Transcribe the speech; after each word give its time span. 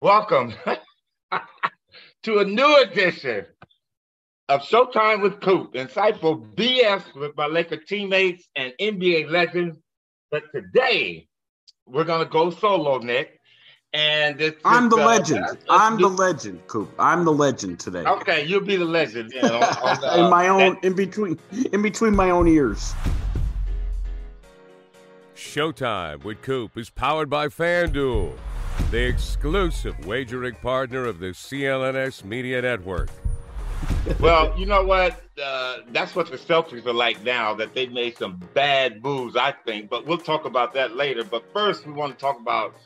Welcome 0.00 0.54
to 2.22 2.38
a 2.38 2.44
new 2.44 2.82
edition 2.82 3.46
of 4.48 4.60
Showtime 4.60 5.20
with 5.20 5.40
Coop, 5.40 5.74
insightful 5.74 6.54
BS 6.54 7.02
with 7.16 7.36
my 7.36 7.46
Laker 7.46 7.78
teammates 7.78 8.48
and 8.54 8.72
NBA 8.80 9.28
legends. 9.28 9.76
But 10.30 10.44
today 10.54 11.26
we're 11.84 12.04
gonna 12.04 12.26
go 12.26 12.50
solo, 12.50 12.98
Nick. 12.98 13.40
And 13.92 14.40
it's, 14.40 14.60
I'm 14.64 14.88
the 14.88 14.98
uh, 14.98 15.04
legend. 15.04 15.58
I'm 15.68 16.00
the 16.00 16.06
legend, 16.06 16.64
Coop. 16.68 16.92
I'm 17.00 17.24
the 17.24 17.32
legend 17.32 17.80
today. 17.80 18.04
Okay, 18.04 18.46
you'll 18.46 18.60
be 18.60 18.76
the 18.76 18.84
legend. 18.84 19.32
Yeah, 19.34 19.48
on, 19.48 19.62
on 19.62 20.00
the, 20.00 20.18
in 20.24 20.30
my 20.30 20.46
own, 20.46 20.74
that... 20.74 20.84
in 20.84 20.92
between, 20.94 21.40
in 21.72 21.82
between 21.82 22.14
my 22.14 22.30
own 22.30 22.46
ears. 22.46 22.94
Showtime 25.34 26.22
with 26.22 26.40
Coop 26.42 26.78
is 26.78 26.88
powered 26.88 27.28
by 27.28 27.48
FanDuel 27.48 28.38
the 28.90 29.06
exclusive 29.06 30.06
wagering 30.06 30.54
partner 30.54 31.04
of 31.04 31.18
the 31.18 31.26
CLNS 31.26 32.24
Media 32.24 32.62
Network. 32.62 33.10
well, 34.18 34.58
you 34.58 34.64
know 34.64 34.82
what? 34.82 35.20
Uh, 35.42 35.78
that's 35.88 36.16
what 36.16 36.30
the 36.30 36.38
Celtics 36.38 36.86
are 36.86 36.94
like 36.94 37.22
now, 37.22 37.52
that 37.54 37.74
they 37.74 37.86
made 37.86 38.16
some 38.16 38.42
bad 38.54 39.02
moves, 39.02 39.36
I 39.36 39.52
think. 39.52 39.90
But 39.90 40.06
we'll 40.06 40.16
talk 40.16 40.46
about 40.46 40.72
that 40.72 40.96
later. 40.96 41.22
But 41.22 41.44
first, 41.52 41.86
we 41.86 41.92
want 41.92 42.14
to 42.14 42.18
talk 42.18 42.40
about 42.40 42.76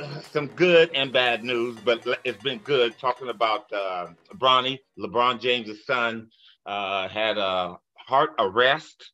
uh, 0.00 0.20
some 0.20 0.46
good 0.48 0.90
and 0.94 1.12
bad 1.12 1.42
news, 1.42 1.76
but 1.84 2.06
it's 2.24 2.40
been 2.44 2.58
good 2.58 2.96
talking 2.96 3.28
about 3.28 3.72
uh, 3.72 4.06
Bronny, 4.36 4.78
LeBron 4.96 5.40
James' 5.40 5.84
son, 5.84 6.28
uh, 6.64 7.08
had 7.08 7.38
a 7.38 7.76
heart 7.96 8.34
arrest. 8.38 9.10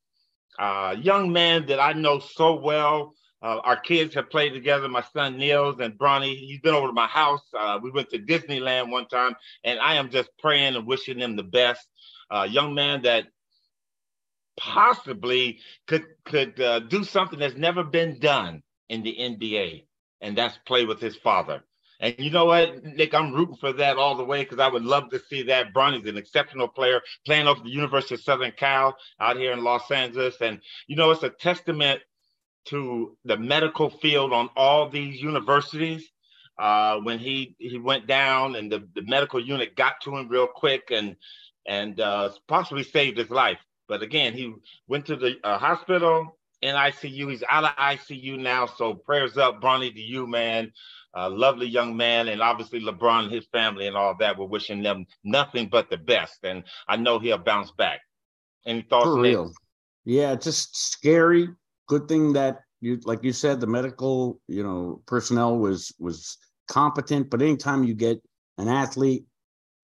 Uh, 0.58 0.94
young 1.00 1.32
man 1.32 1.64
that 1.64 1.80
I 1.80 1.94
know 1.94 2.18
so 2.18 2.60
well 2.60 3.14
uh, 3.42 3.60
our 3.64 3.76
kids 3.76 4.14
have 4.14 4.30
played 4.30 4.52
together. 4.52 4.88
My 4.88 5.04
son 5.12 5.36
Niels 5.36 5.80
and 5.80 5.98
Bronny, 5.98 6.36
he's 6.36 6.60
been 6.60 6.74
over 6.74 6.86
to 6.86 6.92
my 6.92 7.06
house. 7.06 7.42
Uh, 7.58 7.78
we 7.82 7.90
went 7.90 8.10
to 8.10 8.18
Disneyland 8.18 8.90
one 8.90 9.08
time, 9.08 9.34
and 9.64 9.80
I 9.80 9.94
am 9.94 10.10
just 10.10 10.30
praying 10.38 10.76
and 10.76 10.86
wishing 10.86 11.18
them 11.18 11.36
the 11.36 11.42
best. 11.42 11.86
Uh, 12.30 12.46
young 12.48 12.74
man 12.74 13.02
that 13.02 13.26
possibly 14.56 15.58
could 15.86 16.04
could 16.24 16.60
uh, 16.60 16.80
do 16.80 17.04
something 17.04 17.38
that's 17.38 17.56
never 17.56 17.82
been 17.84 18.18
done 18.18 18.62
in 18.88 19.02
the 19.02 19.16
NBA, 19.18 19.84
and 20.20 20.36
that's 20.36 20.58
play 20.66 20.84
with 20.84 21.00
his 21.00 21.16
father. 21.16 21.64
And 22.02 22.16
you 22.18 22.30
know 22.30 22.46
what, 22.46 22.82
Nick, 22.84 23.14
I'm 23.14 23.32
rooting 23.32 23.56
for 23.56 23.72
that 23.74 23.96
all 23.96 24.16
the 24.16 24.24
way 24.24 24.42
because 24.42 24.58
I 24.58 24.66
would 24.66 24.82
love 24.82 25.10
to 25.10 25.20
see 25.20 25.44
that. 25.44 25.72
Bronny's 25.72 26.08
an 26.08 26.16
exceptional 26.16 26.66
player 26.66 27.00
playing 27.24 27.46
off 27.46 27.62
the 27.62 27.70
University 27.70 28.16
of 28.16 28.20
Southern 28.20 28.50
Cal 28.50 28.96
out 29.20 29.36
here 29.36 29.52
in 29.52 29.62
Los 29.62 29.88
Angeles. 29.88 30.34
And, 30.40 30.60
you 30.88 30.96
know, 30.96 31.12
it's 31.12 31.22
a 31.22 31.30
testament 31.30 32.00
to 32.66 33.16
the 33.24 33.36
medical 33.36 33.90
field 33.90 34.32
on 34.32 34.48
all 34.56 34.88
these 34.88 35.20
universities. 35.20 36.08
Uh, 36.58 36.98
when 36.98 37.18
he 37.18 37.56
he 37.58 37.78
went 37.78 38.06
down 38.06 38.56
and 38.56 38.70
the, 38.70 38.86
the 38.94 39.02
medical 39.02 39.40
unit 39.40 39.74
got 39.74 39.94
to 40.02 40.14
him 40.14 40.28
real 40.28 40.46
quick 40.46 40.90
and 40.90 41.16
and 41.66 41.98
uh, 41.98 42.30
possibly 42.46 42.82
saved 42.82 43.16
his 43.16 43.30
life. 43.30 43.58
But 43.88 44.02
again, 44.02 44.34
he 44.34 44.54
went 44.86 45.06
to 45.06 45.16
the 45.16 45.36
uh, 45.42 45.58
hospital 45.58 46.38
in 46.60 46.74
ICU. 46.74 47.30
He's 47.30 47.42
out 47.48 47.64
of 47.64 47.70
ICU 47.76 48.38
now. 48.38 48.66
So 48.66 48.94
prayers 48.94 49.36
up, 49.36 49.60
Bronny, 49.60 49.92
to 49.92 50.00
you, 50.00 50.26
man. 50.26 50.72
Uh, 51.14 51.28
lovely 51.28 51.66
young 51.66 51.94
man, 51.94 52.28
and 52.28 52.40
obviously 52.40 52.80
LeBron 52.80 53.24
and 53.24 53.32
his 53.32 53.44
family 53.52 53.86
and 53.86 53.96
all 53.96 54.16
that. 54.18 54.38
We're 54.38 54.46
wishing 54.46 54.82
them 54.82 55.06
nothing 55.24 55.68
but 55.68 55.90
the 55.90 55.98
best, 55.98 56.38
and 56.42 56.64
I 56.88 56.96
know 56.96 57.18
he'll 57.18 57.36
bounce 57.36 57.70
back. 57.70 58.00
Any 58.64 58.80
thoughts? 58.82 59.06
For 59.06 59.20
real? 59.20 59.52
Yeah, 60.04 60.34
just 60.36 60.74
scary 60.74 61.50
good 61.92 62.08
thing 62.08 62.32
that 62.32 62.60
you 62.80 62.98
like 63.04 63.22
you 63.22 63.32
said 63.32 63.60
the 63.60 63.66
medical 63.66 64.40
you 64.48 64.62
know 64.62 65.02
personnel 65.04 65.58
was 65.58 65.92
was 65.98 66.38
competent 66.68 67.28
but 67.28 67.42
anytime 67.42 67.84
you 67.84 67.92
get 67.92 68.18
an 68.56 68.66
athlete 68.66 69.24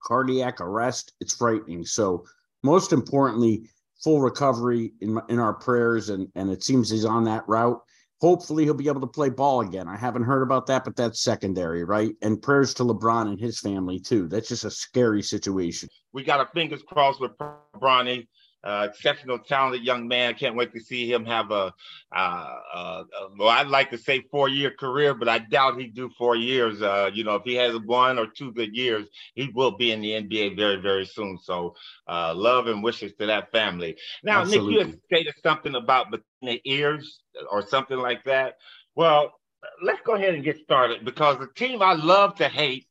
cardiac 0.03 0.61
arrest 0.63 1.13
it's 1.21 1.35
frightening. 1.35 1.85
So 1.85 2.25
most 2.63 2.93
importantly 2.95 3.69
full 4.03 4.23
recovery 4.23 4.93
in 5.03 5.21
in 5.29 5.39
our 5.39 5.53
prayers 5.53 6.09
and 6.09 6.29
and 6.35 6.51
it 6.51 6.63
seems 6.63 6.89
he's 6.89 7.05
on 7.05 7.25
that 7.25 7.47
route. 7.47 7.79
Hopefully 8.23 8.65
he'll 8.65 8.75
be 8.75 8.89
able 8.89 9.03
to 9.03 9.07
play 9.19 9.29
ball 9.29 9.61
again. 9.61 9.87
I 9.87 9.97
haven't 9.97 10.25
heard 10.25 10.43
about 10.43 10.67
that 10.69 10.85
but 10.85 10.97
that's 10.97 11.21
secondary 11.21 11.85
right? 11.85 12.15
And 12.23 12.41
prayers 12.41 12.73
to 12.75 12.85
lebron 12.85 13.29
and 13.29 13.39
his 13.39 13.61
family 13.61 14.01
too. 14.01 14.29
That's 14.29 14.49
just 14.49 14.65
a 14.65 14.71
scary 14.71 15.23
situation. 15.23 15.91
We 16.15 16.25
got 16.25 16.41
our 16.41 16.49
fingers 16.55 16.83
crossed 16.83 17.21
with 17.21 17.33
bronny 17.77 18.29
uh, 18.65 18.89
exceptional, 18.91 19.39
talented 19.39 19.83
young 19.83 20.09
man. 20.09 20.35
Can't 20.35 20.57
wait 20.57 20.73
to 20.73 20.81
see 20.81 21.11
him 21.11 21.25
have 21.25 21.51
a, 21.51 21.73
uh, 22.15 22.55
uh, 22.75 23.05
well, 23.39 23.49
I'd 23.49 23.69
like 23.69 23.91
to 23.91 23.99
say 23.99 24.23
four 24.31 24.49
year 24.49 24.71
career, 24.71 25.15
but 25.15 25.29
I 25.29 25.39
doubt 25.39 25.79
he'd 25.79 25.95
do 25.95 26.11
four 26.19 26.37
years. 26.37 26.83
Uh, 26.83 27.11
you 27.13 27.25
know, 27.25 27.37
if 27.37 27.43
he 27.45 27.55
has 27.55 27.79
one 27.81 28.19
or 28.19 28.27
two 28.27 28.53
good 28.53 28.75
years, 28.75 29.07
he 29.35 29.51
will 29.55 29.73
be 29.73 29.93
in 29.93 30.01
the 30.01 30.11
NBA 30.11 30.57
very, 30.57 30.77
very 30.77 31.07
soon. 31.07 31.39
So, 31.43 31.75
uh, 32.07 32.35
love 32.35 32.67
and 32.67 32.83
wishes 32.83 33.13
to 33.15 33.27
that 33.27 33.53
family. 33.53 33.97
Now, 34.23 34.41
Absolutely. 34.41 34.75
Nick, 34.75 34.87
you 34.87 34.91
had 34.93 35.01
stated 35.05 35.35
something 35.43 35.75
about 35.75 36.11
between 36.11 36.25
the 36.43 36.61
ears 36.65 37.21
or 37.51 37.67
something 37.67 37.99
like 37.99 38.25
that. 38.25 38.57
Well, 38.95 39.33
let's 39.83 40.01
go 40.05 40.15
ahead 40.15 40.35
and 40.35 40.45
get 40.45 40.59
started 40.59 41.05
because 41.05 41.39
the 41.39 41.49
team 41.55 41.83
I 41.83 41.95
love 41.95 42.37
to 42.37 42.49
hate 42.49 42.87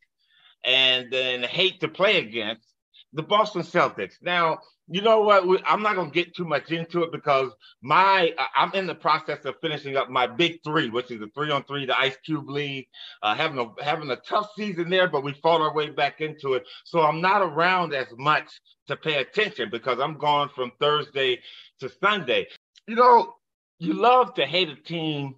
and 0.63 1.11
then 1.11 1.43
hate 1.43 1.81
to 1.81 1.87
play 1.87 2.17
against 2.17 2.67
the 3.13 3.23
Boston 3.23 3.61
Celtics. 3.61 4.15
Now, 4.21 4.59
you 4.89 5.01
know 5.01 5.21
what? 5.21 5.43
I'm 5.67 5.81
not 5.83 5.95
gonna 5.95 6.09
get 6.11 6.33
too 6.33 6.45
much 6.45 6.71
into 6.71 7.03
it 7.03 7.11
because 7.11 7.51
my 7.81 8.33
I'm 8.55 8.73
in 8.73 8.87
the 8.87 8.95
process 8.95 9.43
of 9.43 9.55
finishing 9.61 9.97
up 9.97 10.09
my 10.09 10.27
big 10.27 10.59
three, 10.63 10.89
which 10.89 11.11
is 11.11 11.19
the 11.19 11.27
three 11.35 11.51
on 11.51 11.63
three, 11.63 11.85
the 11.85 11.99
Ice 11.99 12.15
Cube 12.25 12.49
League. 12.49 12.87
Uh, 13.21 13.35
having 13.35 13.59
a 13.59 13.83
having 13.83 14.09
a 14.11 14.15
tough 14.17 14.49
season 14.55 14.89
there, 14.89 15.09
but 15.09 15.23
we 15.23 15.33
fought 15.33 15.59
our 15.61 15.73
way 15.73 15.89
back 15.89 16.21
into 16.21 16.53
it. 16.53 16.65
So 16.85 17.01
I'm 17.01 17.19
not 17.19 17.41
around 17.41 17.93
as 17.93 18.07
much 18.17 18.47
to 18.87 18.95
pay 18.95 19.15
attention 19.15 19.69
because 19.69 19.99
I'm 19.99 20.17
gone 20.17 20.49
from 20.55 20.71
Thursday 20.79 21.41
to 21.81 21.89
Sunday. 22.01 22.47
You 22.87 22.95
know, 22.95 23.33
you 23.79 23.93
love 23.93 24.35
to 24.35 24.45
hate 24.45 24.69
a 24.69 24.75
team. 24.75 25.35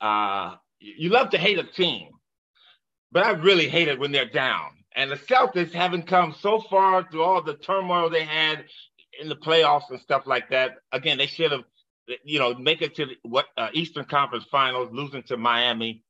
Uh, 0.00 0.54
you 0.78 1.10
love 1.10 1.30
to 1.30 1.38
hate 1.38 1.58
a 1.58 1.64
team, 1.64 2.10
but 3.10 3.24
I 3.24 3.30
really 3.32 3.68
hate 3.68 3.88
it 3.88 3.98
when 3.98 4.12
they're 4.12 4.24
down 4.30 4.79
and 4.96 5.10
the 5.10 5.16
Celtics 5.16 5.72
haven't 5.72 6.06
come 6.06 6.34
so 6.40 6.60
far 6.60 7.08
through 7.10 7.22
all 7.22 7.42
the 7.42 7.54
turmoil 7.54 8.10
they 8.10 8.24
had 8.24 8.64
in 9.20 9.28
the 9.28 9.36
playoffs 9.36 9.90
and 9.90 10.00
stuff 10.00 10.26
like 10.26 10.50
that. 10.50 10.76
Again, 10.92 11.18
they 11.18 11.26
should 11.26 11.52
have, 11.52 11.64
you 12.24 12.38
know, 12.38 12.54
make 12.54 12.82
it 12.82 12.94
to 12.96 13.06
the, 13.06 13.16
what 13.22 13.46
uh, 13.56 13.68
Eastern 13.72 14.04
Conference 14.04 14.44
Finals, 14.50 14.90
losing 14.92 15.22
to 15.24 15.36
Miami 15.36 16.02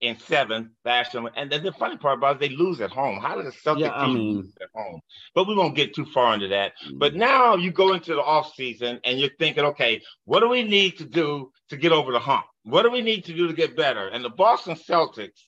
in 0.00 0.18
seven 0.18 0.72
fashion. 0.84 1.26
And 1.36 1.50
then 1.50 1.62
the 1.62 1.72
funny 1.72 1.96
part 1.96 2.18
about 2.18 2.36
it, 2.36 2.40
they 2.40 2.54
lose 2.54 2.80
at 2.80 2.90
home. 2.90 3.18
How 3.18 3.36
did 3.36 3.46
the 3.46 3.50
Celtics 3.50 3.80
yeah, 3.80 4.04
team 4.04 4.14
mean, 4.14 4.36
lose 4.36 4.52
at 4.60 4.68
home? 4.74 5.00
But 5.34 5.48
we 5.48 5.54
won't 5.54 5.74
get 5.74 5.94
too 5.94 6.04
far 6.06 6.34
into 6.34 6.48
that. 6.48 6.72
Mm-hmm. 6.84 6.98
But 6.98 7.14
now 7.14 7.56
you 7.56 7.70
go 7.72 7.94
into 7.94 8.14
the 8.14 8.22
off 8.22 8.54
season 8.54 9.00
and 9.04 9.18
you're 9.18 9.30
thinking, 9.38 9.64
okay, 9.64 10.02
what 10.24 10.40
do 10.40 10.48
we 10.48 10.62
need 10.62 10.98
to 10.98 11.04
do 11.04 11.50
to 11.70 11.76
get 11.76 11.92
over 11.92 12.12
the 12.12 12.18
hump? 12.18 12.44
What 12.64 12.82
do 12.82 12.90
we 12.90 13.00
need 13.00 13.24
to 13.26 13.32
do 13.32 13.46
to 13.46 13.54
get 13.54 13.76
better? 13.76 14.08
And 14.08 14.24
the 14.24 14.30
Boston 14.30 14.74
Celtics 14.74 15.40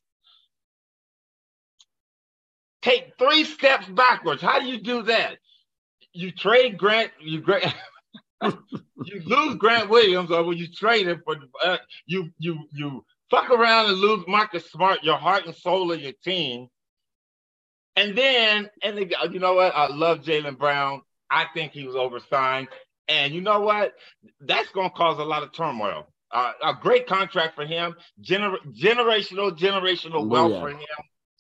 take 2.83 3.13
three 3.19 3.45
steps 3.45 3.87
backwards. 3.87 4.43
How 4.43 4.61
do 4.61 4.67
you 4.67 4.81
do 4.81 5.03
that? 5.05 5.39
You 6.13 6.31
trade 6.33 6.79
Grant, 6.79 7.13
you 7.21 7.41
Grant, 7.41 7.75
you 8.43 9.23
lose 9.25 9.57
Grant 9.57 9.89
Williams, 9.89 10.31
or 10.31 10.45
when 10.45 10.57
you 10.57 10.69
trade 10.69 11.07
him 11.09 11.23
for 11.25 11.37
uh, 11.65 11.79
you 12.07 12.31
you 12.39 12.59
you 12.73 13.05
fuck 13.31 13.51
around 13.51 13.87
and 13.87 13.99
lose 13.99 14.25
Marcus 14.27 14.71
Smart, 14.71 15.03
your 15.03 15.17
heart 15.17 15.47
and 15.47 15.55
soul 15.55 15.93
of 15.93 16.01
your 16.01 16.15
team. 16.25 16.69
And 17.97 18.17
then, 18.17 18.71
and 18.83 18.97
the, 18.97 19.13
you 19.33 19.41
know 19.41 19.55
what? 19.55 19.75
I 19.75 19.89
love 19.89 20.21
Jaylen 20.21 20.57
Brown. 20.57 21.03
I 21.31 21.47
think 21.53 21.73
he 21.73 21.85
was 21.85 21.97
oversigned. 21.97 22.69
And 23.09 23.35
you 23.35 23.41
know 23.41 23.61
what? 23.61 23.95
That's 24.41 24.71
going 24.71 24.91
to 24.91 24.95
cause 24.95 25.19
a 25.19 25.25
lot 25.25 25.43
of 25.43 25.53
turmoil. 25.53 26.07
Uh, 26.31 26.53
a 26.63 26.75
great 26.81 27.07
contract 27.07 27.57
for 27.57 27.65
him, 27.65 27.97
Gener- 28.23 28.59
generational, 28.73 29.59
generational 29.59 30.29
wealth 30.29 30.53
yeah. 30.53 30.61
for 30.61 30.71
him 30.71 30.79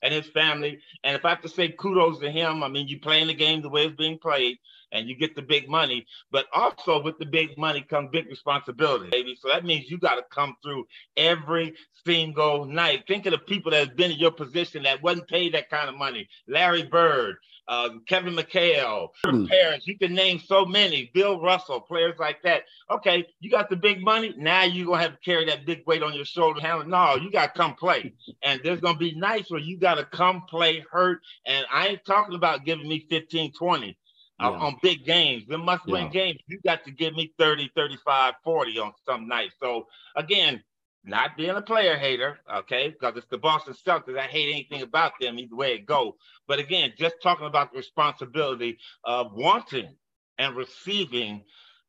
and 0.02 0.12
his 0.12 0.26
family. 0.28 0.80
And 1.04 1.16
if 1.16 1.24
I 1.24 1.30
have 1.30 1.42
to 1.42 1.48
say 1.48 1.68
kudos 1.68 2.20
to 2.20 2.30
him, 2.30 2.62
I 2.62 2.68
mean, 2.68 2.88
you 2.88 3.00
playing 3.00 3.28
the 3.28 3.34
game 3.34 3.62
the 3.62 3.68
way 3.68 3.86
it's 3.86 3.96
being 3.96 4.18
played 4.18 4.58
and 4.92 5.08
you 5.08 5.14
get 5.14 5.36
the 5.36 5.42
big 5.42 5.68
money, 5.68 6.06
but 6.30 6.46
also 6.54 7.02
with 7.02 7.18
the 7.18 7.26
big 7.26 7.58
money 7.58 7.82
comes 7.82 8.08
big 8.10 8.26
responsibility, 8.26 9.10
baby. 9.10 9.36
So 9.40 9.48
that 9.48 9.64
means 9.64 9.90
you 9.90 9.98
got 9.98 10.14
to 10.14 10.24
come 10.30 10.56
through 10.62 10.86
every 11.16 11.74
single 12.06 12.64
night. 12.64 13.04
Think 13.06 13.26
of 13.26 13.32
the 13.32 13.38
people 13.38 13.70
that 13.72 13.88
have 13.88 13.96
been 13.96 14.12
in 14.12 14.18
your 14.18 14.30
position 14.30 14.84
that 14.84 15.02
wasn't 15.02 15.28
paid 15.28 15.54
that 15.54 15.70
kind 15.70 15.88
of 15.88 15.96
money. 15.96 16.28
Larry 16.46 16.84
Bird, 16.84 17.36
uh, 17.68 17.90
Kevin 18.06 18.34
McHale, 18.34 19.10
mm. 19.26 19.48
parents. 19.48 19.86
You 19.86 19.98
can 19.98 20.14
name 20.14 20.40
so 20.44 20.64
many. 20.64 21.10
Bill 21.12 21.40
Russell, 21.40 21.80
players 21.80 22.14
like 22.18 22.42
that. 22.42 22.62
Okay, 22.90 23.26
you 23.40 23.50
got 23.50 23.68
the 23.68 23.76
big 23.76 24.02
money. 24.02 24.34
Now 24.36 24.64
you're 24.64 24.86
gonna 24.86 25.02
have 25.02 25.12
to 25.12 25.24
carry 25.24 25.44
that 25.46 25.66
big 25.66 25.82
weight 25.86 26.02
on 26.02 26.14
your 26.14 26.24
shoulder. 26.24 26.60
No, 26.86 27.16
you 27.16 27.30
gotta 27.30 27.52
come 27.52 27.74
play. 27.74 28.14
And 28.42 28.60
there's 28.64 28.80
gonna 28.80 28.98
be 28.98 29.14
nights 29.14 29.50
where 29.50 29.60
you 29.60 29.78
gotta 29.78 30.04
come 30.04 30.42
play 30.48 30.84
hurt. 30.90 31.20
And 31.46 31.66
I 31.72 31.88
ain't 31.88 32.04
talking 32.06 32.34
about 32.34 32.64
giving 32.64 32.88
me 32.88 33.06
15, 33.10 33.52
20. 33.52 33.96
Uh, 34.40 34.52
yeah. 34.52 34.58
on 34.58 34.76
big 34.82 35.04
games, 35.04 35.42
the 35.48 35.58
must 35.58 35.84
win 35.86 36.04
yeah. 36.04 36.10
games, 36.10 36.38
you 36.46 36.60
got 36.64 36.84
to 36.84 36.92
give 36.92 37.12
me 37.14 37.34
30, 37.40 37.72
35, 37.74 38.34
40 38.44 38.78
on 38.78 38.92
some 39.04 39.26
nights. 39.26 39.56
So 39.60 39.88
again, 40.14 40.62
not 41.04 41.36
being 41.36 41.50
a 41.50 41.62
player 41.62 41.96
hater, 41.96 42.38
okay, 42.56 42.90
because 42.90 43.16
it's 43.16 43.26
the 43.30 43.38
Boston 43.38 43.74
Celtics. 43.74 44.18
I 44.18 44.22
hate 44.22 44.50
anything 44.50 44.82
about 44.82 45.12
them, 45.20 45.38
either 45.38 45.56
way 45.56 45.74
it 45.74 45.86
go. 45.86 46.16
But 46.46 46.58
again, 46.58 46.92
just 46.98 47.16
talking 47.22 47.46
about 47.46 47.72
the 47.72 47.78
responsibility 47.78 48.78
of 49.04 49.32
wanting 49.32 49.94
and 50.38 50.56
receiving 50.56 51.42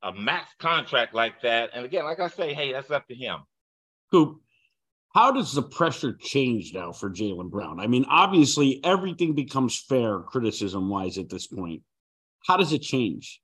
a 0.04 0.14
max 0.14 0.50
contract 0.60 1.14
like 1.14 1.42
that. 1.42 1.72
And 1.74 1.86
again, 1.86 2.06
like 2.06 2.20
I 2.20 2.30
say, 2.30 2.54
hey, 2.54 2.72
that's 2.72 2.92
up 2.92 3.08
to 3.08 3.16
him. 3.16 3.40
Coop, 4.12 4.40
how 5.14 5.32
does 5.32 5.54
the 5.54 5.64
pressure 5.64 6.14
change 6.14 6.74
now 6.74 6.92
for 6.92 7.10
Jaylen 7.10 7.50
Brown? 7.50 7.80
I 7.80 7.88
mean, 7.88 8.06
obviously 8.08 8.80
everything 8.84 9.34
becomes 9.34 9.78
fair 9.78 10.20
criticism 10.20 10.90
wise 10.90 11.18
at 11.18 11.30
this 11.30 11.48
point. 11.48 11.84
How 12.46 12.58
does 12.58 12.72
it 12.72 12.82
change? 12.82 13.42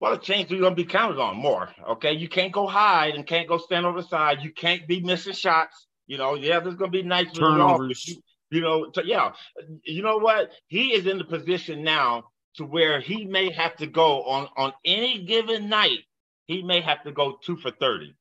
Well, 0.00 0.14
it 0.14 0.22
changed. 0.22 0.50
You're 0.50 0.60
gonna 0.60 0.74
be 0.74 0.84
counted 0.84 1.18
on 1.18 1.36
more. 1.36 1.70
Okay, 1.90 2.12
you 2.12 2.28
can't 2.28 2.52
go 2.52 2.66
hide 2.66 3.14
and 3.14 3.26
can't 3.26 3.48
go 3.48 3.58
stand 3.58 3.86
over 3.86 4.02
the 4.02 4.06
side. 4.06 4.42
You 4.42 4.52
can't 4.52 4.86
be 4.86 5.00
missing 5.00 5.32
shots. 5.32 5.86
You 6.06 6.18
know, 6.18 6.34
yeah, 6.34 6.60
there's 6.60 6.76
gonna 6.76 6.90
be 6.90 7.02
nice 7.02 7.32
turnovers. 7.32 8.06
You, 8.06 8.16
you 8.50 8.60
know, 8.60 8.90
to, 8.90 9.06
yeah. 9.06 9.32
You 9.84 10.02
know 10.02 10.18
what? 10.18 10.50
He 10.66 10.92
is 10.92 11.06
in 11.06 11.18
the 11.18 11.24
position 11.24 11.82
now 11.82 12.24
to 12.56 12.64
where 12.64 13.00
he 13.00 13.24
may 13.24 13.50
have 13.50 13.76
to 13.76 13.86
go 13.86 14.22
on 14.24 14.48
on 14.56 14.72
any 14.84 15.24
given 15.24 15.68
night. 15.68 16.00
He 16.46 16.62
may 16.62 16.80
have 16.80 17.02
to 17.04 17.12
go 17.12 17.38
two 17.42 17.56
for 17.56 17.70
thirty. 17.70 18.14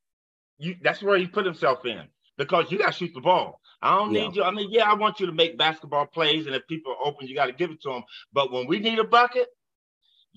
You, 0.58 0.76
that's 0.82 1.04
where 1.04 1.18
he 1.18 1.28
put 1.28 1.46
himself 1.46 1.86
in 1.86 2.08
because 2.38 2.72
you 2.72 2.78
got 2.78 2.94
to 2.94 2.98
shoot 2.98 3.12
the 3.14 3.22
ball. 3.22 3.60
I 3.82 3.98
don't 3.98 4.14
need 4.14 4.20
yeah. 4.20 4.32
you. 4.34 4.44
I 4.44 4.52
mean, 4.52 4.70
yeah, 4.72 4.90
I 4.90 4.94
want 4.96 5.20
you 5.20 5.26
to 5.26 5.32
make 5.32 5.58
basketball 5.58 6.08
plays, 6.08 6.48
and 6.48 6.56
if 6.56 6.66
people 6.68 6.94
are 6.94 7.08
open, 7.08 7.28
you 7.28 7.36
got 7.36 7.48
to 7.48 7.52
give 7.52 7.70
it 7.70 7.82
to 7.84 7.90
them. 7.90 8.04
But 8.34 8.52
when 8.52 8.66
we 8.66 8.80
need 8.80 8.98
a 9.00 9.04
bucket, 9.04 9.48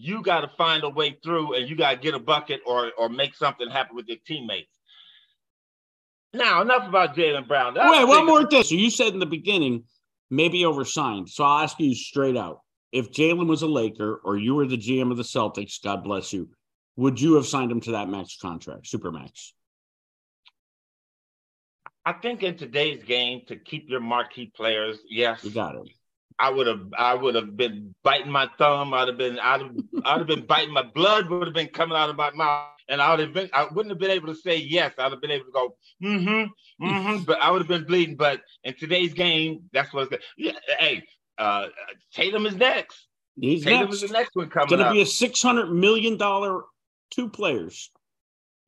you 0.00 0.22
got 0.22 0.42
to 0.42 0.48
find 0.56 0.84
a 0.84 0.88
way 0.88 1.18
through 1.24 1.54
and 1.54 1.68
you 1.68 1.74
got 1.74 1.90
to 1.90 1.96
get 1.96 2.14
a 2.14 2.20
bucket 2.20 2.60
or 2.64 2.92
or 2.96 3.08
make 3.08 3.34
something 3.34 3.68
happen 3.68 3.96
with 3.96 4.06
your 4.06 4.18
teammates. 4.24 4.72
Now, 6.32 6.62
enough 6.62 6.86
about 6.86 7.16
Jaylen 7.16 7.48
Brown. 7.48 7.74
That's 7.74 7.90
Wait, 7.90 8.06
one 8.06 8.26
more 8.26 8.46
thing. 8.46 8.62
So 8.62 8.76
you 8.76 8.90
said 8.90 9.12
in 9.12 9.18
the 9.18 9.26
beginning, 9.26 9.84
maybe 10.30 10.64
oversigned. 10.64 11.28
So 11.28 11.42
I'll 11.42 11.64
ask 11.64 11.80
you 11.80 11.94
straight 11.94 12.36
out. 12.36 12.60
If 12.92 13.10
Jaylen 13.10 13.48
was 13.48 13.62
a 13.62 13.66
Laker 13.66 14.20
or 14.24 14.36
you 14.36 14.54
were 14.54 14.66
the 14.66 14.76
GM 14.76 15.10
of 15.10 15.16
the 15.16 15.22
Celtics, 15.22 15.82
God 15.82 16.04
bless 16.04 16.32
you, 16.32 16.50
would 16.96 17.20
you 17.20 17.34
have 17.34 17.46
signed 17.46 17.72
him 17.72 17.80
to 17.82 17.92
that 17.92 18.08
max 18.08 18.36
contract, 18.40 18.86
super 18.86 19.10
max? 19.10 19.52
I 22.04 22.12
think 22.12 22.42
in 22.42 22.56
today's 22.56 23.02
game, 23.02 23.42
to 23.48 23.56
keep 23.56 23.90
your 23.90 24.00
marquee 24.00 24.52
players, 24.54 24.98
yes. 25.10 25.44
You 25.44 25.50
got 25.50 25.74
it. 25.74 25.88
I 26.38 26.50
would 26.50 26.66
have 26.66 26.80
I 26.96 27.14
would 27.14 27.34
have 27.34 27.56
been 27.56 27.94
biting 28.02 28.30
my 28.30 28.48
thumb. 28.58 28.94
I'd 28.94 29.08
have 29.08 29.18
been 29.18 29.38
I'd 29.38 29.60
have, 29.60 29.76
I'd 30.04 30.18
have 30.18 30.26
been 30.26 30.46
biting 30.46 30.72
my 30.72 30.82
blood 30.82 31.28
would 31.28 31.46
have 31.46 31.54
been 31.54 31.68
coming 31.68 31.96
out 31.96 32.10
of 32.10 32.16
my 32.16 32.30
mouth, 32.30 32.68
and 32.88 33.02
I 33.02 33.10
would 33.10 33.20
have 33.20 33.32
been 33.32 33.50
I 33.52 33.64
wouldn't 33.64 33.90
have 33.90 33.98
been 33.98 34.10
able 34.10 34.28
to 34.28 34.34
say 34.34 34.56
yes. 34.56 34.92
I'd 34.98 35.10
have 35.12 35.20
been 35.20 35.30
able 35.30 35.46
to 35.46 35.52
go 35.52 35.76
mm-hmm 36.02 36.84
mm-hmm, 36.84 37.22
but 37.26 37.40
I 37.40 37.50
would 37.50 37.60
have 37.60 37.68
been 37.68 37.84
bleeding. 37.84 38.16
But 38.16 38.40
in 38.64 38.74
today's 38.74 39.14
game, 39.14 39.64
that's 39.72 39.92
what's 39.92 40.10
good. 40.10 40.22
Yeah, 40.36 40.52
hey, 40.78 41.02
uh, 41.38 41.66
Tatum 42.12 42.46
is 42.46 42.54
next. 42.56 43.06
He's 43.40 43.64
Tatum 43.64 43.90
next. 43.90 44.02
is 44.02 44.08
the 44.08 44.12
next 44.12 44.34
one 44.34 44.48
coming. 44.48 44.64
It's 44.64 44.76
going 44.76 44.84
to 44.84 44.92
be 44.92 45.02
a 45.02 45.06
six 45.06 45.42
hundred 45.42 45.72
million 45.72 46.16
dollar 46.16 46.62
two 47.10 47.28
players 47.28 47.90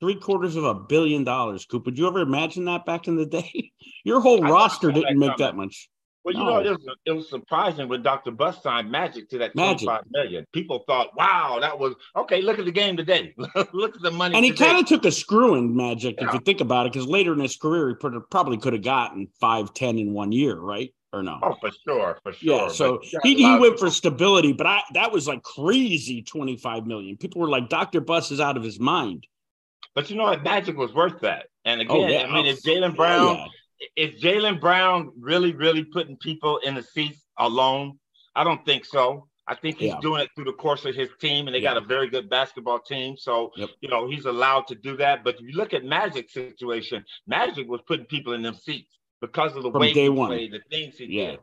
three 0.01 0.15
quarters 0.15 0.57
of 0.57 0.65
a 0.65 0.75
billion 0.75 1.25
dollars. 1.25 1.67
Coop, 1.67 1.85
would 1.85 1.99
you 1.99 2.09
ever 2.09 2.21
imagine 2.21 2.65
that 2.65 2.87
back 2.87 3.07
in 3.07 3.17
the 3.17 3.27
day? 3.27 3.71
Your 4.05 4.21
whole 4.21 4.45
I 4.45 4.51
roster 4.51 4.91
didn't 4.91 5.19
make 5.19 5.37
that 5.37 5.55
much. 5.55 5.89
Well, 6.25 6.35
you 6.35 6.41
no. 6.41 6.51
know, 6.51 6.59
it 6.59 6.71
was, 6.71 6.97
it 7.07 7.13
was 7.13 7.31
surprising 7.31 7.89
when 7.89 8.03
Dr. 8.03 8.31
Buss 8.31 8.63
signed 8.63 8.91
Magic 8.91 9.31
to 9.31 9.39
that 9.39 9.55
Magic. 9.55 9.87
25 9.87 10.05
million. 10.11 10.47
People 10.53 10.85
thought, 10.87 11.17
wow, 11.17 11.59
that 11.61 11.79
was 11.79 11.95
okay. 12.15 12.43
Look 12.43 12.59
at 12.59 12.67
the 12.67 12.73
game 12.73 12.97
today. 12.97 13.35
look 13.73 13.97
at 13.97 14.03
the 14.03 14.11
money. 14.11 14.37
And 14.37 14.45
he 14.45 14.53
kind 14.53 14.79
of 14.79 14.87
took 14.87 15.05
a 15.07 15.13
screw 15.13 15.55
in 15.55 15.75
Magic, 15.75 16.17
yeah. 16.19 16.29
if 16.29 16.35
you 16.35 16.41
think 16.41 16.61
about 16.61 16.87
it, 16.87 16.93
because 16.93 17.09
later 17.09 17.33
in 17.33 17.41
his 17.41 17.57
career, 17.57 17.89
he 17.89 17.95
probably 18.31 18.59
could 18.59 18.75
have 18.75 18.83
gotten 18.83 19.29
five, 19.41 19.73
ten 19.73 19.99
in 19.99 20.13
one 20.13 20.31
year, 20.31 20.59
right? 20.59 20.93
Or 21.13 21.23
no? 21.23 21.41
Oh, 21.43 21.57
for 21.61 21.71
sure, 21.85 22.19
for 22.23 22.33
sure. 22.33 22.63
Yeah, 22.63 22.69
so 22.69 23.01
he, 23.25 23.35
he 23.35 23.59
went 23.59 23.81
for 23.81 23.91
stability, 23.91 24.53
but 24.53 24.67
I 24.67 24.83
that 24.95 25.11
was 25.11 25.27
like 25.27 25.43
crazy 25.43 26.23
25 26.23 26.87
million. 26.87 27.17
People 27.17 27.41
were 27.41 27.49
like, 27.49 27.69
Dr. 27.69 28.01
Buss 28.01 28.31
is 28.31 28.39
out 28.39 28.57
of 28.57 28.63
his 28.63 28.79
mind. 28.79 29.27
But 29.95 30.09
you 30.09 30.17
know 30.17 30.25
what? 30.25 30.45
Magic 30.45 30.77
was 30.77 30.95
worth 30.95 31.21
that. 31.23 31.47
And 31.65 31.81
oh, 31.81 31.85
again, 31.85 31.97
oh, 31.97 32.07
yeah. 32.09 32.27
I 32.27 32.33
mean, 32.33 32.47
if 32.47 32.59
oh, 32.65 32.69
Jaylen 32.69 32.95
Brown, 32.95 33.27
oh, 33.27 33.33
yeah. 33.33 33.47
Is 33.97 34.23
Jaylen 34.23 34.61
Brown 34.61 35.13
really, 35.19 35.53
really 35.53 35.85
putting 35.85 36.17
people 36.17 36.59
in 36.59 36.75
the 36.75 36.83
seats 36.83 37.25
alone? 37.39 37.99
I 38.35 38.45
don't 38.45 38.65
think 38.65 38.85
so. 38.85 39.27
I 39.49 39.55
think 39.57 39.79
he's 39.79 39.89
yeah. 39.89 40.01
doing 40.01 40.21
it 40.23 40.31
through 40.37 40.45
the 40.45 40.53
course 40.53 40.85
of 40.85 40.95
his 40.95 41.09
team, 41.21 41.49
and 41.49 41.55
they 41.55 41.61
got 41.61 41.77
a 41.77 41.81
very 41.81 42.09
good 42.09 42.31
basketball 42.31 42.79
team. 42.79 43.17
So, 43.17 43.51
yep. 43.57 43.71
you 43.81 43.89
know, 43.89 44.09
he's 44.09 44.27
allowed 44.27 44.69
to 44.69 44.77
do 44.77 44.97
that. 44.99 45.25
But 45.25 45.37
if 45.37 45.41
you 45.41 45.57
look 45.57 45.75
at 45.75 45.85
Magic's 45.85 46.35
situation, 46.35 47.05
Magic 47.27 47.69
was 47.69 47.81
putting 47.87 48.07
people 48.07 48.35
in 48.35 48.43
them 48.43 48.55
seats 48.55 48.99
because 49.21 49.57
of 49.57 49.65
the 49.65 49.73
From 49.73 49.81
way 49.81 49.93
he 49.93 50.09
one. 50.09 50.29
played, 50.29 50.53
the 50.53 50.61
things 50.71 50.99
he 50.99 51.07
yeah. 51.07 51.31
did. 51.33 51.41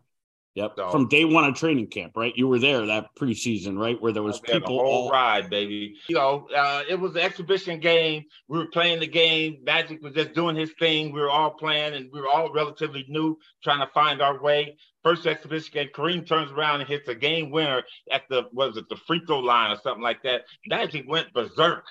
Yep. 0.58 0.74
So, 0.76 0.90
From 0.90 1.08
day 1.08 1.24
one 1.24 1.44
of 1.44 1.54
training 1.54 1.86
camp, 1.86 2.14
right? 2.16 2.34
You 2.36 2.48
were 2.48 2.58
there 2.58 2.84
that 2.88 3.10
preseason, 3.16 3.78
right? 3.78 4.02
Where 4.02 4.12
there 4.12 4.24
was 4.24 4.40
people 4.40 4.60
the 4.62 4.66
whole 4.66 5.04
all... 5.04 5.12
ride, 5.12 5.52
baby. 5.52 5.94
You 6.10 6.16
know, 6.16 6.48
uh, 6.56 6.82
it 6.90 7.00
was 7.00 7.12
an 7.12 7.22
exhibition 7.22 7.80
game. 7.80 8.24
We 8.48 8.58
were 8.58 8.66
playing 8.66 9.00
the 9.00 9.08
game. 9.08 9.60
Magic 9.64 10.02
was 10.02 10.16
just 10.16 10.34
doing 10.34 10.56
his 10.56 10.72
thing. 10.80 11.14
We 11.14 11.22
were 11.22 11.30
all 11.30 11.52
playing, 11.52 11.94
and 11.94 12.10
we 12.12 12.20
were 12.20 12.28
all 12.28 12.52
relatively 12.52 13.06
new, 13.08 13.38
trying 13.64 13.86
to 13.86 13.94
find 13.94 14.20
our 14.20 14.42
way. 14.42 14.76
First 15.04 15.28
exhibition 15.28 15.70
game, 15.76 15.90
Kareem 15.94 16.28
turns 16.28 16.52
around 16.52 16.80
and 16.80 16.90
hits 16.90 17.08
a 17.08 17.14
game 17.14 17.52
winner 17.52 17.84
at 18.12 18.24
the 18.32 18.46
was 18.52 18.78
it 18.78 18.90
the 18.90 18.98
free 19.06 19.22
throw 19.28 19.38
line 19.38 19.70
or 19.70 19.80
something 19.84 20.02
like 20.02 20.24
that. 20.24 20.46
Magic 20.66 21.06
went 21.08 21.32
berserk. 21.34 21.86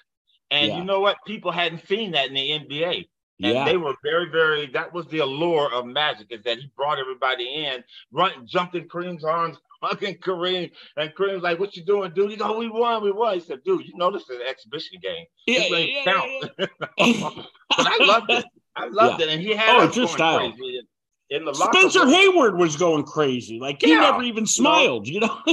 And 0.50 0.68
yeah. 0.68 0.78
you 0.78 0.84
know 0.84 0.98
what? 0.98 1.18
People 1.24 1.52
hadn't 1.52 1.86
seen 1.86 2.10
that 2.12 2.28
in 2.28 2.34
the 2.34 2.50
NBA. 2.50 3.06
And 3.42 3.54
yeah. 3.54 3.64
they 3.64 3.76
were 3.76 3.94
very, 4.02 4.30
very, 4.30 4.66
that 4.68 4.94
was 4.94 5.06
the 5.08 5.18
allure 5.18 5.72
of 5.72 5.84
Magic, 5.84 6.28
is 6.30 6.42
that 6.44 6.58
he 6.58 6.70
brought 6.74 6.98
everybody 6.98 7.66
in, 7.66 7.84
run, 8.10 8.32
jumped 8.46 8.74
in 8.74 8.88
Kareem's 8.88 9.24
arms, 9.24 9.58
hugging 9.82 10.16
Kareem. 10.16 10.70
And 10.96 11.14
Kareem's 11.14 11.42
like, 11.42 11.58
What 11.58 11.76
you 11.76 11.84
doing, 11.84 12.12
dude? 12.14 12.30
He 12.30 12.36
go, 12.36 12.54
oh, 12.54 12.58
We 12.58 12.70
won, 12.70 13.02
we 13.02 13.12
won. 13.12 13.34
He 13.34 13.40
said, 13.40 13.62
Dude, 13.64 13.86
you 13.86 13.96
know 13.96 14.10
this 14.10 14.22
is 14.22 14.40
an 14.40 14.46
exhibition 14.48 14.98
game. 15.02 15.26
Yeah, 15.46 15.76
yeah, 15.76 16.04
count. 16.04 16.50
Yeah, 16.98 17.30
but 17.76 17.86
I 17.86 18.04
loved 18.04 18.30
it. 18.30 18.44
I 18.74 18.88
loved 18.88 19.20
it. 19.20 19.28
And 19.28 19.40
he 19.40 19.54
had 19.54 19.80
oh, 19.80 19.86
it's 19.86 19.96
your 19.96 20.08
style. 20.08 20.38
Crazy. 20.38 20.82
In 21.28 21.44
the 21.44 21.54
Spencer 21.54 22.00
room. 22.00 22.10
Hayward 22.10 22.56
was 22.56 22.76
going 22.76 23.04
crazy. 23.04 23.58
Like 23.58 23.82
he 23.82 23.92
never 23.94 24.22
even 24.22 24.46
smiled, 24.46 25.08
you 25.08 25.20
know. 25.20 25.40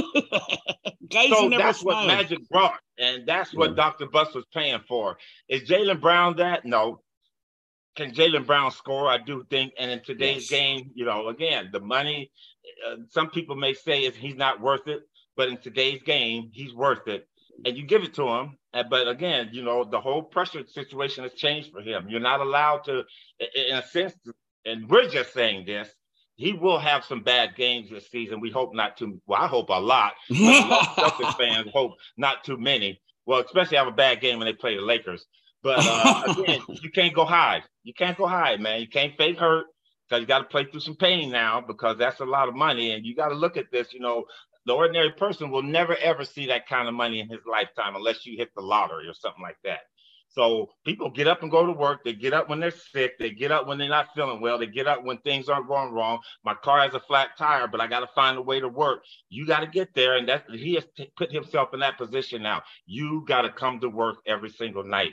Guys 1.10 1.30
so 1.30 1.50
that's 1.50 1.80
smiled. 1.80 2.06
what 2.06 2.06
Magic 2.06 2.48
brought, 2.48 2.78
and 2.96 3.26
that's 3.26 3.52
what 3.52 3.74
Dr. 3.74 4.06
Buss 4.06 4.32
was 4.34 4.44
paying 4.54 4.80
for. 4.86 5.16
Is 5.48 5.68
Jaylen 5.68 6.00
Brown 6.00 6.36
that? 6.36 6.64
No, 6.64 7.00
can 7.96 8.12
Jaylen 8.12 8.46
Brown 8.46 8.70
score? 8.70 9.08
I 9.08 9.18
do 9.18 9.44
think. 9.50 9.72
And 9.78 9.90
in 9.90 10.02
today's 10.02 10.50
yes. 10.50 10.60
game, 10.60 10.90
you 10.94 11.04
know, 11.04 11.28
again, 11.28 11.70
the 11.72 11.80
money, 11.80 12.30
uh, 12.88 12.96
some 13.10 13.30
people 13.30 13.56
may 13.56 13.74
say 13.74 14.02
is 14.04 14.16
he's 14.16 14.36
not 14.36 14.60
worth 14.60 14.88
it, 14.88 15.02
but 15.36 15.48
in 15.48 15.58
today's 15.58 16.02
game, 16.02 16.50
he's 16.52 16.74
worth 16.74 17.06
it. 17.06 17.26
And 17.64 17.76
you 17.76 17.86
give 17.86 18.02
it 18.02 18.14
to 18.14 18.28
him. 18.28 18.58
But 18.90 19.06
again, 19.06 19.50
you 19.52 19.62
know, 19.62 19.84
the 19.84 20.00
whole 20.00 20.22
pressure 20.22 20.64
situation 20.66 21.22
has 21.22 21.34
changed 21.34 21.70
for 21.70 21.80
him. 21.80 22.06
You're 22.08 22.20
not 22.20 22.40
allowed 22.40 22.84
to, 22.84 23.04
in 23.38 23.76
a 23.76 23.82
sense, 23.86 24.14
and 24.64 24.88
we're 24.88 25.08
just 25.08 25.32
saying 25.32 25.66
this. 25.66 25.88
He 26.36 26.52
will 26.52 26.80
have 26.80 27.04
some 27.04 27.22
bad 27.22 27.54
games 27.54 27.90
this 27.90 28.10
season. 28.10 28.40
We 28.40 28.50
hope 28.50 28.74
not 28.74 28.96
too. 28.96 29.20
Well, 29.28 29.40
I 29.40 29.46
hope 29.46 29.68
a 29.68 29.74
lot. 29.74 30.14
Celtics 30.30 31.38
fans 31.38 31.70
hope 31.72 31.92
not 32.16 32.42
too 32.42 32.56
many. 32.56 33.00
Well, 33.24 33.40
especially 33.40 33.76
have 33.76 33.86
a 33.86 33.92
bad 33.92 34.20
game 34.20 34.38
when 34.38 34.46
they 34.46 34.52
play 34.52 34.74
the 34.74 34.82
Lakers. 34.82 35.24
But 35.64 35.80
uh, 35.80 36.22
again, 36.28 36.60
you 36.82 36.90
can't 36.90 37.14
go 37.14 37.24
hide. 37.24 37.64
You 37.84 37.94
can't 37.94 38.18
go 38.18 38.28
hide, 38.28 38.60
man. 38.60 38.80
You 38.80 38.88
can't 38.88 39.16
fake 39.16 39.38
hurt 39.38 39.66
because 40.08 40.20
you 40.20 40.26
got 40.26 40.40
to 40.40 40.44
play 40.44 40.66
through 40.66 40.80
some 40.80 40.96
pain 40.96 41.30
now 41.30 41.62
because 41.66 41.96
that's 41.98 42.20
a 42.20 42.26
lot 42.26 42.48
of 42.48 42.54
money. 42.54 42.92
And 42.92 43.04
you 43.04 43.16
got 43.16 43.30
to 43.30 43.34
look 43.34 43.56
at 43.56 43.72
this. 43.72 43.92
You 43.94 44.00
know, 44.00 44.24
the 44.66 44.74
ordinary 44.74 45.12
person 45.12 45.50
will 45.50 45.62
never 45.62 45.96
ever 45.96 46.24
see 46.24 46.46
that 46.48 46.68
kind 46.68 46.86
of 46.86 46.94
money 46.94 47.18
in 47.20 47.28
his 47.30 47.40
lifetime 47.50 47.96
unless 47.96 48.26
you 48.26 48.36
hit 48.36 48.50
the 48.54 48.62
lottery 48.62 49.08
or 49.08 49.14
something 49.14 49.42
like 49.42 49.58
that. 49.64 49.80
So 50.28 50.70
people 50.84 51.10
get 51.10 51.28
up 51.28 51.42
and 51.42 51.50
go 51.50 51.64
to 51.64 51.72
work. 51.72 52.00
They 52.04 52.12
get 52.12 52.32
up 52.32 52.48
when 52.48 52.58
they're 52.58 52.72
sick. 52.72 53.18
They 53.18 53.30
get 53.30 53.52
up 53.52 53.68
when 53.68 53.78
they're 53.78 53.88
not 53.88 54.08
feeling 54.16 54.40
well. 54.40 54.58
They 54.58 54.66
get 54.66 54.88
up 54.88 55.04
when 55.04 55.18
things 55.18 55.48
aren't 55.48 55.68
going 55.68 55.92
wrong. 55.92 56.18
My 56.44 56.54
car 56.54 56.80
has 56.80 56.92
a 56.92 57.00
flat 57.00 57.38
tire, 57.38 57.68
but 57.68 57.80
I 57.80 57.86
got 57.86 58.00
to 58.00 58.08
find 58.16 58.36
a 58.36 58.42
way 58.42 58.58
to 58.58 58.68
work. 58.68 59.04
You 59.28 59.46
got 59.46 59.60
to 59.60 59.68
get 59.68 59.94
there, 59.94 60.16
and 60.16 60.28
that 60.28 60.44
he 60.50 60.74
has 60.74 60.84
t- 60.96 61.12
put 61.16 61.30
himself 61.30 61.72
in 61.72 61.80
that 61.80 61.98
position 61.98 62.42
now. 62.42 62.62
You 62.84 63.24
got 63.28 63.42
to 63.42 63.50
come 63.50 63.78
to 63.80 63.88
work 63.88 64.16
every 64.26 64.50
single 64.50 64.82
night. 64.82 65.12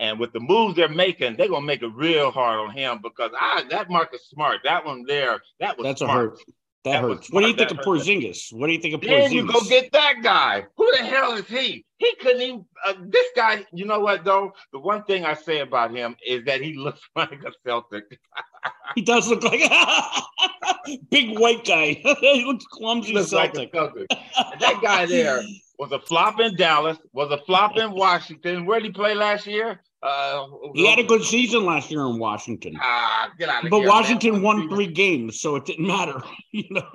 And 0.00 0.18
with 0.18 0.32
the 0.32 0.40
moves 0.40 0.76
they're 0.76 0.88
making, 0.88 1.36
they're 1.36 1.50
gonna 1.50 1.66
make 1.66 1.82
it 1.82 1.92
real 1.94 2.30
hard 2.30 2.58
on 2.58 2.74
him 2.74 3.00
because 3.02 3.30
I 3.38 3.64
that 3.68 3.90
Marcus 3.90 4.26
Smart, 4.30 4.60
that 4.64 4.86
one 4.86 5.04
there, 5.06 5.40
that 5.60 5.76
was 5.76 5.84
that's 5.84 6.00
smart. 6.00 6.10
a 6.10 6.30
hurt. 6.30 6.38
That, 6.84 6.92
that 6.92 7.02
hurts. 7.02 7.30
What 7.30 7.42
do 7.42 7.48
you 7.48 7.54
think 7.54 7.70
of 7.70 7.76
Porzingis? 7.78 8.50
What 8.50 8.68
do 8.68 8.72
you 8.72 8.80
think 8.80 8.94
of 8.94 9.02
Porzingis? 9.02 9.24
Then 9.24 9.32
you 9.32 9.46
go 9.46 9.60
get 9.68 9.92
that 9.92 10.22
guy. 10.22 10.64
Who 10.78 10.90
the 10.96 11.04
hell 11.04 11.34
is 11.34 11.46
he? 11.46 11.84
He 11.98 12.14
couldn't 12.18 12.40
even. 12.40 12.64
Uh, 12.86 12.94
this 13.08 13.26
guy, 13.36 13.66
you 13.74 13.84
know 13.84 14.00
what 14.00 14.24
though? 14.24 14.54
The 14.72 14.78
one 14.78 15.04
thing 15.04 15.26
I 15.26 15.34
say 15.34 15.60
about 15.60 15.94
him 15.94 16.16
is 16.26 16.46
that 16.46 16.62
he 16.62 16.72
looks 16.78 17.02
like 17.14 17.44
a 17.44 17.52
Celtic. 17.66 18.18
he 18.94 19.02
does 19.02 19.28
look 19.28 19.44
like 19.44 19.60
a 19.70 20.96
big 21.10 21.38
white 21.38 21.66
guy. 21.66 22.00
he 22.20 22.44
looks 22.46 22.64
clumsy. 22.72 23.08
He 23.08 23.14
looks 23.18 23.32
Celtic. 23.32 23.54
Like 23.54 23.72
Celtic. 23.72 24.08
that 24.08 24.80
guy 24.82 25.04
there 25.04 25.42
was 25.78 25.92
a 25.92 25.98
flop 25.98 26.40
in 26.40 26.56
Dallas. 26.56 26.96
Was 27.12 27.30
a 27.30 27.44
flop 27.44 27.76
in 27.76 27.90
Washington. 27.90 28.64
Where 28.64 28.80
did 28.80 28.86
he 28.86 28.92
play 28.92 29.14
last 29.14 29.46
year? 29.46 29.82
Uh, 30.02 30.46
he 30.74 30.88
had 30.88 30.98
a 30.98 31.04
good 31.04 31.22
season 31.22 31.66
last 31.66 31.90
year 31.90 32.06
in 32.06 32.18
Washington. 32.18 32.74
Ah, 32.80 33.30
get 33.38 33.50
out 33.50 33.64
of 33.64 33.70
but 33.70 33.80
here, 33.80 33.88
Washington 33.88 34.32
man. 34.34 34.42
won 34.42 34.68
three 34.70 34.86
games, 34.86 35.40
so 35.40 35.56
it 35.56 35.66
didn't 35.66 35.86
matter. 35.86 36.22
You 36.52 36.64
know, 36.70 36.82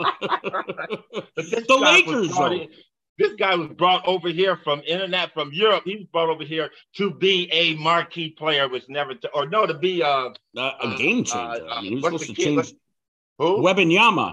the 1.38 1.78
Lakers. 1.80 2.68
This 3.18 3.32
guy 3.40 3.56
was 3.56 3.70
brought 3.70 4.06
over 4.06 4.28
here 4.28 4.58
from 4.58 4.82
internet 4.86 5.34
from 5.34 5.52
Europe. 5.54 5.84
He 5.86 5.96
was 5.96 6.06
brought 6.12 6.30
over 6.30 6.44
here 6.44 6.70
to 6.98 7.12
be 7.12 7.50
a 7.54 7.76
marquee 7.76 8.32
player, 8.32 8.68
which 8.68 8.84
never, 8.90 9.16
to, 9.16 9.30
or 9.30 9.48
no, 9.48 9.66
to 9.66 9.74
be 9.74 10.02
a, 10.02 10.06
uh, 10.08 10.34
a 10.58 10.96
game 10.98 11.24
changer. 11.24 11.66
Uh, 11.66 11.74
I 11.74 11.82
mean, 11.82 11.92
he 11.92 11.96
was 11.96 12.04
supposed 12.04 12.26
to 12.26 12.34
change. 12.34 12.74
Who? 13.38 13.66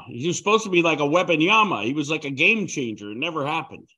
He 0.09 0.26
was 0.26 0.37
supposed 0.37 0.64
to 0.64 0.71
be 0.71 0.83
like 0.83 0.99
a 0.99 1.05
Wembanyama. 1.05 1.85
He 1.85 1.93
was 1.93 2.11
like 2.11 2.25
a 2.25 2.31
game 2.31 2.67
changer. 2.67 3.12
It 3.12 3.17
never 3.17 3.47
happened. 3.47 3.88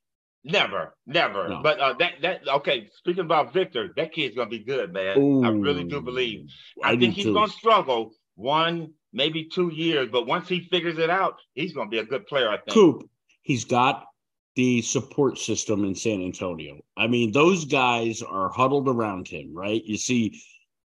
Never, 0.47 0.95
never. 1.07 1.49
No. 1.49 1.61
But 1.63 1.79
uh, 1.79 1.93
that 1.97 2.13
that 2.21 2.47
okay. 2.47 2.87
Speaking 2.97 3.25
about 3.25 3.51
Victor, 3.51 3.91
that 3.97 4.13
kid's 4.13 4.35
gonna 4.35 4.47
be 4.49 4.63
good, 4.63 4.93
man. 4.93 5.17
Ooh, 5.17 5.43
I 5.43 5.49
really 5.49 5.83
do 5.83 5.99
believe. 6.01 6.47
I, 6.83 6.91
I 6.91 6.97
think 6.97 7.15
he's 7.15 7.25
too. 7.25 7.33
gonna 7.33 7.51
struggle 7.51 8.11
one, 8.35 8.93
maybe 9.11 9.45
two 9.45 9.69
years, 9.73 10.09
but 10.11 10.27
once 10.27 10.47
he 10.47 10.67
figures 10.69 10.99
it 10.99 11.09
out, 11.09 11.37
he's 11.55 11.73
gonna 11.73 11.89
be 11.89 11.97
a 11.97 12.05
good 12.05 12.27
player. 12.27 12.47
I 12.47 12.57
think. 12.57 12.75
Coop, 12.75 13.09
he's 13.41 13.65
got 13.65 14.05
the 14.55 14.83
support 14.83 15.39
system 15.39 15.83
in 15.83 15.95
San 15.95 16.21
Antonio. 16.21 16.79
I 16.95 17.07
mean, 17.07 17.31
those 17.31 17.65
guys 17.65 18.21
are 18.21 18.49
huddled 18.49 18.87
around 18.87 19.27
him, 19.27 19.51
right? 19.51 19.83
You 19.83 19.97
see 19.97 20.39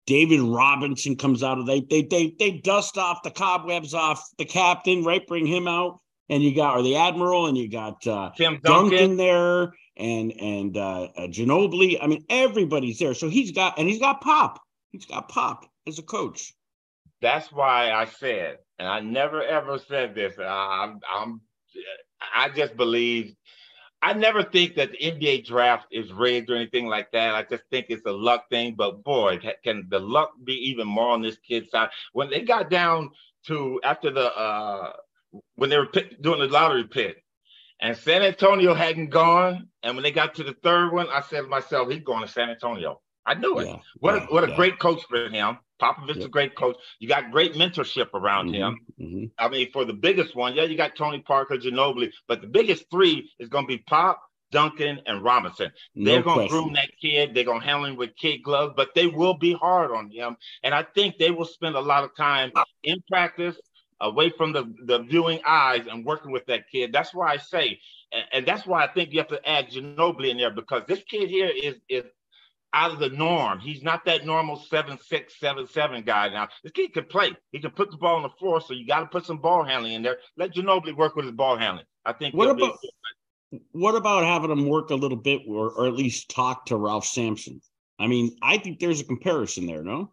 David 0.06 0.40
Robinson 0.40 1.16
comes 1.16 1.42
out 1.42 1.58
of 1.58 1.66
they 1.66 1.80
they 1.82 2.00
they 2.00 2.34
they 2.38 2.50
dust 2.52 2.96
off 2.96 3.22
the 3.22 3.30
cobwebs 3.30 3.92
off 3.92 4.26
the 4.38 4.46
captain, 4.46 5.04
right? 5.04 5.26
Bring 5.26 5.46
him 5.46 5.68
out. 5.68 6.00
And 6.30 6.42
you 6.42 6.54
got 6.54 6.78
or 6.78 6.82
the 6.82 6.96
Admiral 6.96 7.46
and 7.46 7.58
you 7.58 7.68
got 7.68 8.06
uh 8.06 8.30
Tim 8.36 8.60
Duncan. 8.62 8.90
Duncan 8.90 9.16
there 9.16 9.74
and 9.96 10.32
and 10.40 10.76
uh, 10.76 11.08
uh 11.16 11.26
Ginobili. 11.26 11.98
I 12.00 12.06
mean, 12.06 12.24
everybody's 12.30 12.98
there. 12.98 13.14
So 13.14 13.28
he's 13.28 13.52
got 13.52 13.78
and 13.78 13.88
he's 13.88 13.98
got 13.98 14.20
Pop. 14.20 14.60
He's 14.90 15.04
got 15.04 15.28
Pop 15.28 15.66
as 15.86 15.98
a 15.98 16.02
coach. 16.02 16.54
That's 17.20 17.52
why 17.52 17.90
I 17.90 18.06
said, 18.06 18.58
and 18.78 18.88
I 18.88 19.00
never 19.00 19.42
ever 19.42 19.78
said 19.78 20.14
this. 20.14 20.38
I'm 20.38 21.00
I'm 21.12 21.40
I 22.34 22.48
just 22.48 22.76
believe 22.76 23.34
I 24.02 24.14
never 24.14 24.42
think 24.42 24.76
that 24.76 24.92
the 24.92 24.98
NBA 24.98 25.46
draft 25.46 25.86
is 25.90 26.10
rigged 26.12 26.50
or 26.50 26.56
anything 26.56 26.86
like 26.86 27.10
that. 27.12 27.34
I 27.34 27.42
just 27.42 27.64
think 27.70 27.86
it's 27.88 28.06
a 28.06 28.12
luck 28.12 28.48
thing. 28.48 28.74
But 28.74 29.04
boy, 29.04 29.38
can 29.62 29.86
the 29.90 29.98
luck 29.98 30.32
be 30.42 30.54
even 30.54 30.88
more 30.88 31.10
on 31.10 31.20
this 31.20 31.36
kid's 31.46 31.70
side? 31.70 31.90
When 32.12 32.30
they 32.30 32.40
got 32.40 32.70
down 32.70 33.10
to 33.46 33.80
after 33.84 34.10
the 34.10 34.34
uh 34.34 34.92
when 35.56 35.70
they 35.70 35.78
were 35.78 35.88
doing 36.20 36.40
the 36.40 36.46
lottery 36.46 36.84
pick, 36.84 37.22
and 37.80 37.96
San 37.96 38.22
Antonio 38.22 38.74
hadn't 38.74 39.10
gone, 39.10 39.68
and 39.82 39.96
when 39.96 40.02
they 40.02 40.12
got 40.12 40.34
to 40.34 40.44
the 40.44 40.54
third 40.62 40.92
one, 40.92 41.08
I 41.08 41.22
said 41.22 41.42
to 41.42 41.48
myself, 41.48 41.90
"He's 41.90 42.02
going 42.02 42.22
to 42.22 42.32
San 42.32 42.50
Antonio." 42.50 43.00
I 43.26 43.34
knew 43.34 43.58
it. 43.58 43.66
Yeah, 43.66 43.76
what 43.98 44.14
yeah, 44.14 44.22
a, 44.22 44.26
what 44.32 44.44
a 44.44 44.48
yeah. 44.48 44.56
great 44.56 44.78
coach 44.78 45.02
for 45.08 45.28
him. 45.28 45.58
Popovich 45.80 46.18
is 46.18 46.24
a 46.24 46.28
great 46.28 46.54
coach. 46.54 46.76
You 46.98 47.08
got 47.08 47.30
great 47.30 47.54
mentorship 47.54 48.12
around 48.12 48.46
mm-hmm, 48.48 48.54
him. 48.54 48.78
Mm-hmm. 49.00 49.24
I 49.38 49.48
mean, 49.48 49.70
for 49.72 49.84
the 49.84 49.94
biggest 49.94 50.36
one, 50.36 50.54
yeah, 50.54 50.64
you 50.64 50.76
got 50.76 50.94
Tony 50.94 51.20
Parker, 51.20 51.56
Ginobili, 51.56 52.12
but 52.28 52.40
the 52.40 52.46
biggest 52.46 52.84
three 52.90 53.30
is 53.38 53.48
going 53.48 53.64
to 53.64 53.68
be 53.68 53.78
Pop, 53.78 54.20
Duncan, 54.50 55.00
and 55.06 55.22
Robinson. 55.22 55.70
No 55.94 56.10
They're 56.10 56.22
going 56.22 56.48
to 56.48 56.52
groom 56.52 56.72
that 56.74 56.90
kid. 57.00 57.34
They're 57.34 57.44
going 57.44 57.60
to 57.60 57.66
handle 57.66 57.86
him 57.86 57.96
with 57.96 58.16
kid 58.16 58.42
gloves, 58.42 58.74
but 58.76 58.90
they 58.94 59.06
will 59.06 59.38
be 59.38 59.54
hard 59.54 59.90
on 59.90 60.10
him. 60.10 60.36
And 60.62 60.74
I 60.74 60.82
think 60.82 61.16
they 61.18 61.30
will 61.30 61.46
spend 61.46 61.76
a 61.76 61.80
lot 61.80 62.04
of 62.04 62.14
time 62.16 62.52
in 62.82 63.02
practice, 63.08 63.58
away 64.00 64.30
from 64.30 64.52
the, 64.52 64.72
the 64.86 65.00
viewing 65.00 65.40
eyes, 65.46 65.86
and 65.90 66.04
working 66.04 66.32
with 66.32 66.46
that 66.46 66.68
kid. 66.70 66.92
That's 66.92 67.14
why 67.14 67.32
I 67.32 67.36
say, 67.36 67.78
and, 68.12 68.24
and 68.32 68.46
that's 68.46 68.66
why 68.66 68.84
I 68.84 68.88
think 68.88 69.12
you 69.12 69.18
have 69.18 69.28
to 69.28 69.48
add 69.48 69.70
Ginobili 69.70 70.30
in 70.30 70.36
there 70.36 70.50
because 70.50 70.82
this 70.86 71.02
kid 71.04 71.28
here 71.28 71.50
is 71.50 71.76
is 71.88 72.04
out 72.72 72.92
of 72.92 73.00
the 73.00 73.08
norm. 73.10 73.58
He's 73.58 73.82
not 73.82 74.04
that 74.04 74.24
normal 74.24 74.56
seven 74.56 74.98
six 74.98 75.38
seven 75.38 75.66
seven 75.66 76.02
guy. 76.02 76.28
Now 76.28 76.48
this 76.62 76.72
kid 76.72 76.92
can 76.92 77.04
play. 77.04 77.32
He 77.52 77.60
can 77.60 77.70
put 77.70 77.90
the 77.90 77.96
ball 77.96 78.16
on 78.16 78.22
the 78.22 78.30
floor. 78.38 78.60
So 78.60 78.74
you 78.74 78.86
got 78.86 79.00
to 79.00 79.06
put 79.06 79.26
some 79.26 79.38
ball 79.38 79.64
handling 79.64 79.94
in 79.94 80.02
there. 80.02 80.18
Let 80.36 80.54
Ginobili 80.54 80.96
work 80.96 81.16
with 81.16 81.26
his 81.26 81.34
ball 81.34 81.56
handling. 81.56 81.86
I 82.04 82.12
think. 82.12 82.34
What 82.34 82.50
about 82.50 82.78
what 83.72 83.96
about 83.96 84.24
having 84.24 84.50
him 84.50 84.68
work 84.68 84.90
a 84.90 84.94
little 84.94 85.16
bit, 85.16 85.42
or, 85.48 85.70
or 85.70 85.86
at 85.86 85.94
least 85.94 86.30
talk 86.30 86.66
to 86.66 86.76
Ralph 86.76 87.04
Sampson? 87.04 87.60
I 87.98 88.06
mean, 88.06 88.36
I 88.42 88.58
think 88.58 88.78
there's 88.78 89.00
a 89.00 89.04
comparison 89.04 89.66
there. 89.66 89.82
No. 89.82 90.12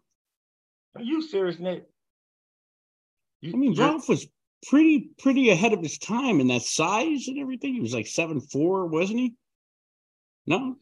Are 0.96 1.02
you 1.02 1.22
serious, 1.22 1.58
Nick? 1.58 1.86
You, 3.40 3.52
I 3.52 3.56
mean, 3.56 3.74
Ralph 3.74 4.08
was 4.08 4.26
pretty 4.66 5.10
pretty 5.18 5.50
ahead 5.50 5.72
of 5.72 5.80
his 5.80 5.98
time 5.98 6.40
in 6.40 6.48
that 6.48 6.62
size 6.62 7.28
and 7.28 7.38
everything. 7.38 7.74
He 7.74 7.80
was 7.80 7.94
like 7.94 8.06
seven 8.06 8.40
four, 8.40 8.86
wasn't 8.86 9.20
he? 9.20 9.34
No. 10.46 10.76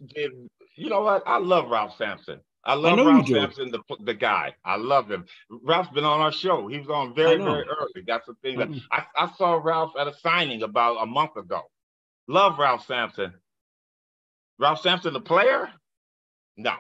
You 0.77 0.91
know 0.91 1.03
what? 1.03 1.23
I 1.27 1.39
love 1.39 1.69
Ralph 1.71 1.97
Sampson. 1.97 2.41
I 2.65 2.75
love 2.75 2.99
I 2.99 3.05
Ralph 3.05 3.29
Sampson, 3.29 3.71
the 3.71 3.81
the 4.01 4.15
guy. 4.15 4.55
I 4.65 4.77
love 4.77 5.11
him. 5.11 5.25
Ralph's 5.51 5.91
been 5.91 6.05
on 6.05 6.21
our 6.21 6.33
show. 6.33 6.67
He 6.67 6.79
was 6.79 6.89
on 6.89 7.15
very 7.15 7.37
very 7.37 7.65
early. 7.65 8.05
That's 8.07 8.27
the 8.27 8.35
thing. 8.43 8.59
That, 8.59 8.69
I, 8.91 9.05
I 9.17 9.33
saw 9.37 9.61
Ralph 9.63 9.93
at 9.99 10.09
a 10.09 10.15
signing 10.15 10.63
about 10.63 11.03
a 11.03 11.07
month 11.07 11.37
ago. 11.37 11.63
Love 12.29 12.59
Ralph 12.59 12.85
Sampson. 12.87 13.35
Ralph 14.59 14.81
Sampson, 14.81 15.13
the 15.13 15.21
player? 15.21 15.71
No. 16.57 16.75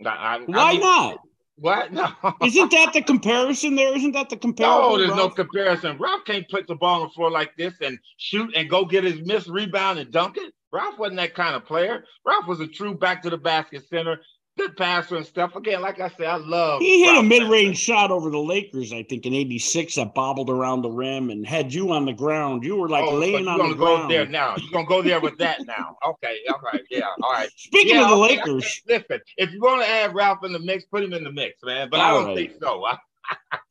no 0.00 0.10
I, 0.10 0.40
Why 0.44 0.58
I 0.58 0.72
mean, 0.72 0.80
not? 0.80 1.18
What? 1.60 1.92
No. 1.92 2.08
Isn't 2.44 2.70
that 2.70 2.92
the 2.92 3.02
comparison 3.02 3.74
there? 3.74 3.94
Isn't 3.96 4.12
that 4.12 4.30
the 4.30 4.36
comparison? 4.36 4.80
No, 4.80 4.96
there's 4.96 5.10
Ralph? 5.10 5.36
no 5.36 5.44
comparison. 5.44 5.98
Ralph 5.98 6.24
can't 6.24 6.48
put 6.48 6.66
the 6.66 6.76
ball 6.76 7.02
on 7.02 7.08
the 7.08 7.12
floor 7.14 7.30
like 7.30 7.56
this 7.56 7.74
and 7.80 7.98
shoot 8.16 8.54
and 8.54 8.70
go 8.70 8.84
get 8.84 9.04
his 9.04 9.20
missed 9.26 9.48
rebound 9.48 9.98
and 9.98 10.10
dunk 10.12 10.36
it. 10.36 10.52
Ralph 10.72 10.98
wasn't 10.98 11.16
that 11.16 11.34
kind 11.34 11.56
of 11.56 11.64
player. 11.64 12.04
Ralph 12.24 12.46
was 12.46 12.60
a 12.60 12.66
true 12.66 12.94
back 12.94 13.22
to 13.22 13.30
the 13.30 13.38
basket 13.38 13.88
center, 13.88 14.20
good 14.58 14.76
passer 14.76 15.16
and 15.16 15.24
stuff. 15.24 15.54
Again, 15.56 15.80
like 15.80 16.00
I 16.00 16.08
said, 16.08 16.26
I 16.26 16.36
love. 16.36 16.80
He 16.80 17.04
hit 17.04 17.16
a 17.16 17.22
mid-range 17.22 17.78
shot 17.78 18.10
over 18.10 18.28
the 18.28 18.38
Lakers, 18.38 18.92
I 18.92 19.04
think, 19.04 19.24
in 19.24 19.32
'86 19.32 19.94
that 19.94 20.14
bobbled 20.14 20.50
around 20.50 20.82
the 20.82 20.90
rim 20.90 21.30
and 21.30 21.46
had 21.46 21.72
you 21.72 21.92
on 21.92 22.04
the 22.04 22.12
ground. 22.12 22.64
You 22.64 22.76
were 22.76 22.88
like 22.88 23.04
oh, 23.04 23.14
laying 23.14 23.48
on 23.48 23.58
the 23.58 23.74
go 23.74 23.96
ground. 23.96 24.10
there 24.10 24.26
now. 24.26 24.56
You're 24.56 24.72
gonna 24.72 24.86
go 24.86 25.00
there 25.00 25.20
with 25.20 25.38
that 25.38 25.64
now. 25.64 25.96
Okay, 26.06 26.38
all 26.50 26.60
right, 26.60 26.82
yeah, 26.90 27.06
all 27.22 27.32
right. 27.32 27.50
Speaking 27.56 27.94
yeah, 27.94 28.02
of 28.02 28.10
the 28.10 28.24
okay, 28.24 28.36
Lakers, 28.36 28.82
listen, 28.86 29.20
if 29.36 29.52
you 29.52 29.60
want 29.60 29.82
to 29.82 29.88
add 29.88 30.14
Ralph 30.14 30.44
in 30.44 30.52
the 30.52 30.58
mix, 30.58 30.84
put 30.84 31.02
him 31.02 31.12
in 31.12 31.24
the 31.24 31.32
mix, 31.32 31.58
man. 31.62 31.88
But 31.90 32.00
I 32.00 32.10
don't 32.10 32.26
right. 32.26 32.36
think 32.36 32.52
so. 32.60 32.84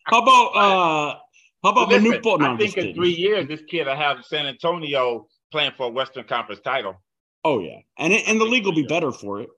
how 0.06 0.22
about 0.22 0.48
uh? 0.56 1.20
How 1.63 1.72
about 1.72 1.89
listen, 1.89 2.12
Manute? 2.12 2.39
No, 2.39 2.53
I 2.53 2.58
think 2.58 2.77
in 2.77 2.94
three 2.94 3.13
years, 3.13 3.48
this 3.48 3.62
kid 3.67 3.88
will 3.88 3.96
have 3.96 4.24
San 4.24 4.46
Antonio 4.46 5.27
playing 5.51 5.72
for 5.75 5.88
a 5.88 5.89
Western 5.89 6.24
Conference 6.24 6.62
title. 6.62 6.96
Oh 7.44 7.60
yeah, 7.60 7.79
and 7.98 8.13
it, 8.13 8.27
and 8.27 8.39
the 8.39 8.46
league 8.46 8.65
will 8.65 8.75
be 8.75 8.84
better 8.84 9.12
for 9.12 9.41
it. 9.41 9.50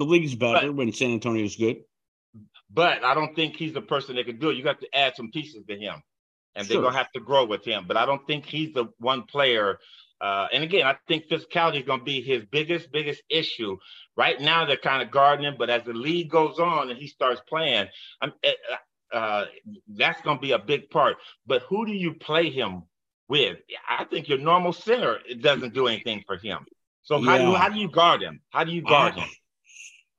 The 0.00 0.06
league's 0.06 0.34
better 0.34 0.68
but, 0.68 0.74
when 0.74 0.90
San 0.94 1.10
Antonio's 1.10 1.56
good. 1.56 1.82
But 2.72 3.04
I 3.04 3.12
don't 3.12 3.36
think 3.36 3.54
he's 3.54 3.74
the 3.74 3.82
person 3.82 4.16
that 4.16 4.24
can 4.24 4.38
do 4.38 4.48
it. 4.48 4.56
You 4.56 4.64
got 4.64 4.80
to 4.80 4.88
add 4.96 5.14
some 5.14 5.30
pieces 5.30 5.62
to 5.68 5.76
him, 5.76 6.02
and 6.54 6.66
sure. 6.66 6.76
they're 6.76 6.82
gonna 6.84 6.96
have 6.96 7.12
to 7.12 7.20
grow 7.20 7.44
with 7.44 7.66
him. 7.66 7.84
But 7.86 7.98
I 7.98 8.06
don't 8.06 8.26
think 8.26 8.46
he's 8.46 8.72
the 8.72 8.86
one 8.98 9.24
player. 9.24 9.78
Uh, 10.18 10.46
and 10.54 10.64
again, 10.64 10.86
I 10.86 10.96
think 11.06 11.28
physicality 11.28 11.80
is 11.80 11.86
going 11.86 11.98
to 11.98 12.04
be 12.04 12.22
his 12.22 12.44
biggest, 12.50 12.90
biggest 12.92 13.22
issue. 13.28 13.76
Right 14.16 14.40
now, 14.40 14.64
they're 14.64 14.78
kind 14.78 15.02
of 15.02 15.10
guarding 15.10 15.44
him, 15.44 15.56
but 15.58 15.70
as 15.70 15.82
the 15.84 15.94
league 15.94 16.30
goes 16.30 16.58
on 16.58 16.90
and 16.90 16.98
he 16.98 17.06
starts 17.06 17.40
playing, 17.48 17.86
I'm, 18.20 18.32
eh, 18.42 18.52
uh, 19.12 19.46
that's 19.88 20.20
going 20.20 20.36
to 20.36 20.42
be 20.42 20.52
a 20.52 20.58
big 20.58 20.90
part. 20.90 21.16
But 21.46 21.62
who 21.62 21.86
do 21.86 21.92
you 21.92 22.12
play 22.12 22.50
him 22.50 22.82
with? 23.28 23.58
I 23.88 24.04
think 24.04 24.28
your 24.28 24.36
normal 24.36 24.74
center 24.74 25.20
doesn't 25.40 25.72
do 25.72 25.86
anything 25.86 26.22
for 26.26 26.36
him. 26.36 26.66
So 27.02 27.20
how 27.20 27.36
yeah. 27.36 27.38
do 27.38 27.44
you 27.48 27.54
how 27.54 27.68
do 27.70 27.78
you 27.78 27.88
guard 27.88 28.22
him? 28.22 28.40
How 28.50 28.64
do 28.64 28.72
you 28.72 28.82
guard 28.82 29.14
I, 29.16 29.20
him? 29.20 29.28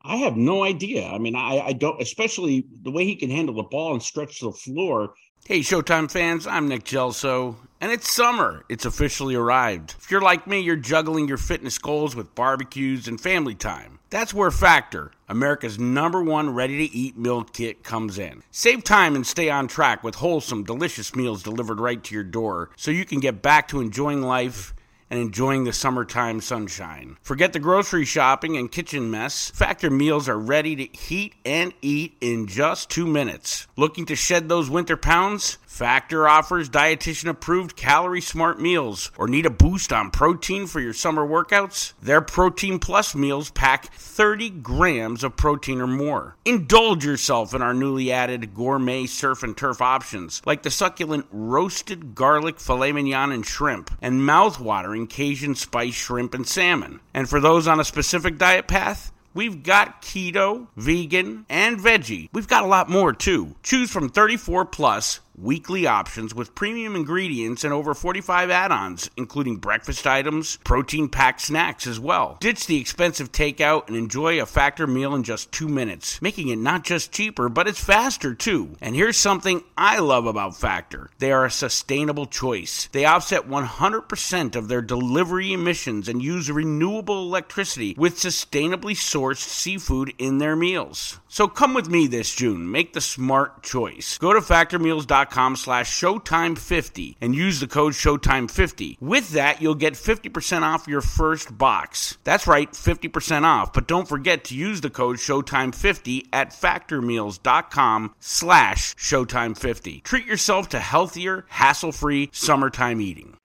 I 0.04 0.18
have 0.18 0.36
no 0.36 0.64
idea. 0.64 1.06
I 1.08 1.18
mean, 1.18 1.36
I, 1.36 1.60
I 1.60 1.74
don't, 1.74 2.02
especially 2.02 2.66
the 2.82 2.92
way 2.92 3.06
he 3.06 3.16
can 3.16 3.30
handle 3.30 3.56
the 3.56 3.64
ball 3.64 3.94
and 3.94 4.02
stretch 4.02 4.40
the 4.40 4.52
floor. 4.52 5.14
Hey, 5.46 5.60
Showtime 5.60 6.10
fans, 6.10 6.46
I'm 6.46 6.68
Nick 6.68 6.84
Gelso, 6.84 7.56
and 7.80 7.92
it's 7.92 8.14
summer. 8.14 8.64
It's 8.70 8.86
officially 8.86 9.36
arrived. 9.36 9.96
If 9.98 10.12
you're 10.12 10.22
like 10.22 10.46
me, 10.46 10.60
you're 10.60 10.76
juggling 10.76 11.28
your 11.28 11.38
fitness 11.38 11.78
goals 11.78 12.16
with 12.16 12.36
barbecues 12.36 13.08
and 13.08 13.20
family 13.20 13.56
time. 13.56 14.00
That's 14.12 14.34
where 14.34 14.52
Factor, 14.52 15.12
America's 15.30 15.80
number 15.80 16.22
one 16.22 16.54
ready 16.54 16.88
to 16.88 16.96
eat 16.96 17.18
meal 17.18 17.44
kit, 17.44 17.84
comes 17.84 18.20
in. 18.20 18.44
Save 18.52 18.84
time 18.84 19.16
and 19.16 19.26
stay 19.26 19.50
on 19.50 19.68
track 19.68 20.04
with 20.04 20.16
wholesome, 20.16 20.64
delicious 20.64 21.16
meals 21.16 21.44
delivered 21.44 21.80
right 21.80 22.04
to 22.04 22.14
your 22.14 22.24
door 22.24 22.70
so 22.76 22.92
you 22.92 23.06
can 23.06 23.20
get 23.20 23.42
back 23.42 23.68
to 23.70 23.82
enjoying 23.82 24.22
life 24.22 24.74
and 25.12 25.20
enjoying 25.20 25.66
the 25.66 25.74
summertime 25.74 26.40
sunshine. 26.40 27.18
Forget 27.22 27.52
the 27.52 27.60
grocery 27.60 28.06
shopping 28.06 28.56
and 28.56 28.72
kitchen 28.72 29.12
mess. 29.12 29.52
Factor 29.52 29.92
meals 29.92 30.30
are 30.30 30.40
ready 30.40 30.76
to 30.78 30.98
heat 30.98 31.34
and 31.46 31.74
eat 31.82 32.16
in 32.22 32.48
just 32.48 32.90
two 32.90 33.06
minutes. 33.06 33.68
Looking 33.76 34.06
to 34.06 34.16
shed 34.16 34.48
those 34.48 34.70
winter 34.70 34.96
pounds? 34.96 35.58
Factor 35.72 36.28
offers 36.28 36.70
dietitian 36.70 37.30
approved 37.30 37.78
calorie 37.78 38.20
smart 38.20 38.60
meals 38.60 39.10
or 39.18 39.30
need 39.30 39.46
a 39.46 39.50
boost 39.50 39.94
on 39.94 40.12
protein 40.12 40.68
for 40.68 40.82
your 40.82 40.92
summer 40.92 41.26
workouts? 41.26 41.94
Their 42.02 42.20
Protein 42.20 42.78
Plus 42.78 43.16
meals 43.16 43.52
pack 43.52 43.92
30 43.94 44.50
grams 44.50 45.24
of 45.24 45.38
protein 45.38 45.80
or 45.80 45.88
more. 45.88 46.36
Indulge 46.44 47.06
yourself 47.06 47.56
in 47.56 47.62
our 47.62 47.74
newly 47.74 48.12
added 48.12 48.54
gourmet 48.54 49.06
surf 49.06 49.44
and 49.44 49.56
turf 49.56 49.82
options 49.82 50.42
like 50.46 50.64
the 50.64 50.70
succulent 50.70 51.26
roasted 51.32 52.16
garlic 52.16 52.60
filet 52.60 52.92
mignon 52.92 53.32
and 53.32 53.46
shrimp 53.46 53.92
and 54.02 54.26
mouth-watering 54.26 55.08
Cajun 55.08 55.56
spice 55.56 55.96
shrimp 55.96 56.34
and 56.34 56.46
salmon. 56.46 57.00
And 57.14 57.30
for 57.30 57.40
those 57.40 57.66
on 57.66 57.80
a 57.80 57.86
specific 57.86 58.38
diet 58.38 58.68
path, 58.68 59.14
We've 59.34 59.64
got 59.64 60.02
keto, 60.02 60.68
vegan, 60.76 61.46
and 61.48 61.80
veggie. 61.80 62.28
We've 62.34 62.50
got 62.50 62.64
a 62.64 62.68
lot 62.68 62.90
more 62.90 63.14
too. 63.14 63.56
Choose 63.64 63.90
from 63.90 64.10
34 64.10 64.66
plus 64.66 65.22
weekly 65.38 65.88
options 65.88 66.36
with 66.36 66.56
premium 66.56 66.96
ingredients 66.96 67.64
and 67.64 67.74
over 67.74 67.94
45 67.94 68.50
add 68.50 68.72
ons, 68.72 69.10
including 69.18 69.58
breakfast 69.58 70.06
items, 70.06 70.58
protein 70.64 71.10
packed 71.10 71.42
snacks 71.42 71.88
as 71.88 72.00
well. 72.00 72.38
Ditch 72.40 72.68
the 72.68 72.80
expensive 72.80 73.32
takeout 73.32 73.88
and 73.88 73.96
enjoy 73.96 74.42
a 74.42 74.46
factor 74.46 74.86
meal 74.86 75.16
in 75.16 75.24
just 75.24 75.52
two 75.52 75.68
minutes, 75.68 76.22
making 76.22 76.50
it 76.50 76.58
not 76.58 76.84
just 76.84 77.12
cheaper, 77.12 77.50
but 77.50 77.68
it's 77.68 77.84
faster 77.84 78.34
too. 78.36 78.76
And 78.82 78.96
here's 78.96 79.18
something 79.18 79.64
I 79.78 80.00
love 80.00 80.26
about 80.26 80.58
Factor 80.58 81.10
they 81.20 81.32
are 81.32 81.46
a 81.46 81.52
sustainable 81.52 82.26
choice. 82.26 82.90
They 82.92 83.06
offset 83.06 83.48
100% 83.48 84.56
of 84.56 84.68
their 84.68 84.82
delivery 84.82 85.54
emissions 85.54 86.08
and 86.08 86.22
use 86.22 86.52
renewable 86.52 87.24
electricity 87.24 87.96
with 87.98 88.18
sustainably 88.18 88.94
sourced 88.94 89.38
seafood 89.38 90.14
in 90.18 90.38
their 90.38 90.56
meals. 90.56 91.20
So 91.28 91.48
come 91.48 91.74
with 91.74 91.90
me 91.90 92.08
this 92.08 92.36
June. 92.36 92.70
Make 92.70 92.94
the 92.94 93.02
smart 93.02 93.64
choice. 93.64 94.18
Go 94.18 94.34
to 94.34 94.42
factormeals.com 94.42 95.21
slash 95.56 95.92
showtime50 96.00 97.16
and 97.22 97.36
use 97.36 97.60
the 97.60 97.68
code 97.68 97.94
showtime50. 97.94 98.98
With 99.02 99.30
that, 99.32 99.62
you'll 99.62 99.76
get 99.76 99.94
50% 99.94 100.62
off 100.62 100.88
your 100.88 101.02
first 101.02 101.58
box. 101.58 102.18
That's 102.24 102.48
right, 102.48 102.72
50% 102.72 103.44
off. 103.44 103.74
But 103.74 103.88
don't 103.88 104.08
forget 104.08 104.44
to 104.46 104.56
use 104.56 104.82
the 104.82 104.90
code 104.90 105.18
showtime50 105.18 106.28
at 106.34 106.52
factormeals.com 106.52 108.16
slash 108.20 108.96
showtime50. 108.96 110.04
Treat 110.04 110.26
yourself 110.26 110.70
to 110.70 110.80
healthier, 110.80 111.46
hassle-free 111.50 112.30
summertime 112.32 113.02
eating. 113.02 113.38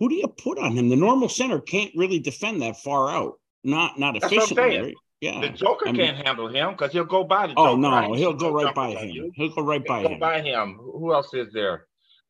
Who 0.00 0.08
do 0.08 0.14
you 0.14 0.28
put 0.28 0.58
on 0.58 0.72
him? 0.72 0.88
The 0.88 0.96
normal 0.96 1.28
center 1.28 1.60
can't 1.60 1.92
really 1.96 2.20
defend 2.20 2.62
that 2.62 2.76
far 2.76 3.10
out. 3.10 3.38
Not 3.64 3.98
not 3.98 4.16
efficiently. 4.16 4.94
Yeah, 5.20 5.40
the 5.40 5.48
Joker 5.48 5.88
I 5.88 5.92
mean, 5.92 6.00
can't 6.00 6.26
handle 6.26 6.48
him 6.48 6.72
because 6.72 6.92
he'll 6.92 7.04
go 7.04 7.24
by 7.24 7.48
the 7.48 7.54
oh, 7.56 7.66
Joker. 7.66 7.70
Oh 7.70 7.76
no, 7.76 7.90
right? 7.90 8.18
he'll 8.18 8.34
go 8.34 8.52
right 8.52 8.74
by 8.74 8.90
him. 8.90 9.08
You. 9.10 9.32
He'll 9.34 9.52
go 9.52 9.62
right 9.62 9.84
by 9.84 10.00
he'll 10.00 10.10
him. 10.10 10.18
Go 10.18 10.20
by 10.20 10.40
him. 10.40 10.78
Who 10.80 11.12
else 11.12 11.34
is 11.34 11.52
there? 11.52 11.86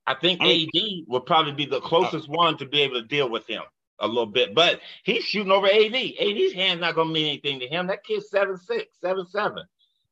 I 0.07 0.15
think 0.15 0.41
I 0.41 0.45
mean, 0.45 0.69
AD 0.75 0.83
will 1.07 1.21
probably 1.21 1.53
be 1.53 1.67
the 1.67 1.81
closest 1.81 2.31
uh, 2.31 2.33
one 2.33 2.57
to 2.59 2.67
be 2.67 2.81
able 2.81 2.95
to 2.95 3.07
deal 3.07 3.29
with 3.29 3.47
him 3.47 3.63
a 4.01 4.09
little 4.09 4.27
bit, 4.27 4.55
but 4.55 4.81
he's 5.03 5.23
shooting 5.25 5.53
over 5.53 5.67
AD. 5.67 5.95
AD's 5.95 6.55
hand's 6.55 6.81
not 6.81 6.95
gonna 6.95 7.11
mean 7.11 7.27
anything 7.27 7.61
to 7.61 7.69
him. 7.69 7.89
That 7.89 8.05
kid's 8.05 8.31
seven 8.31 8.57
six, 8.57 8.87
seven 9.03 9.27
seven, 9.27 9.65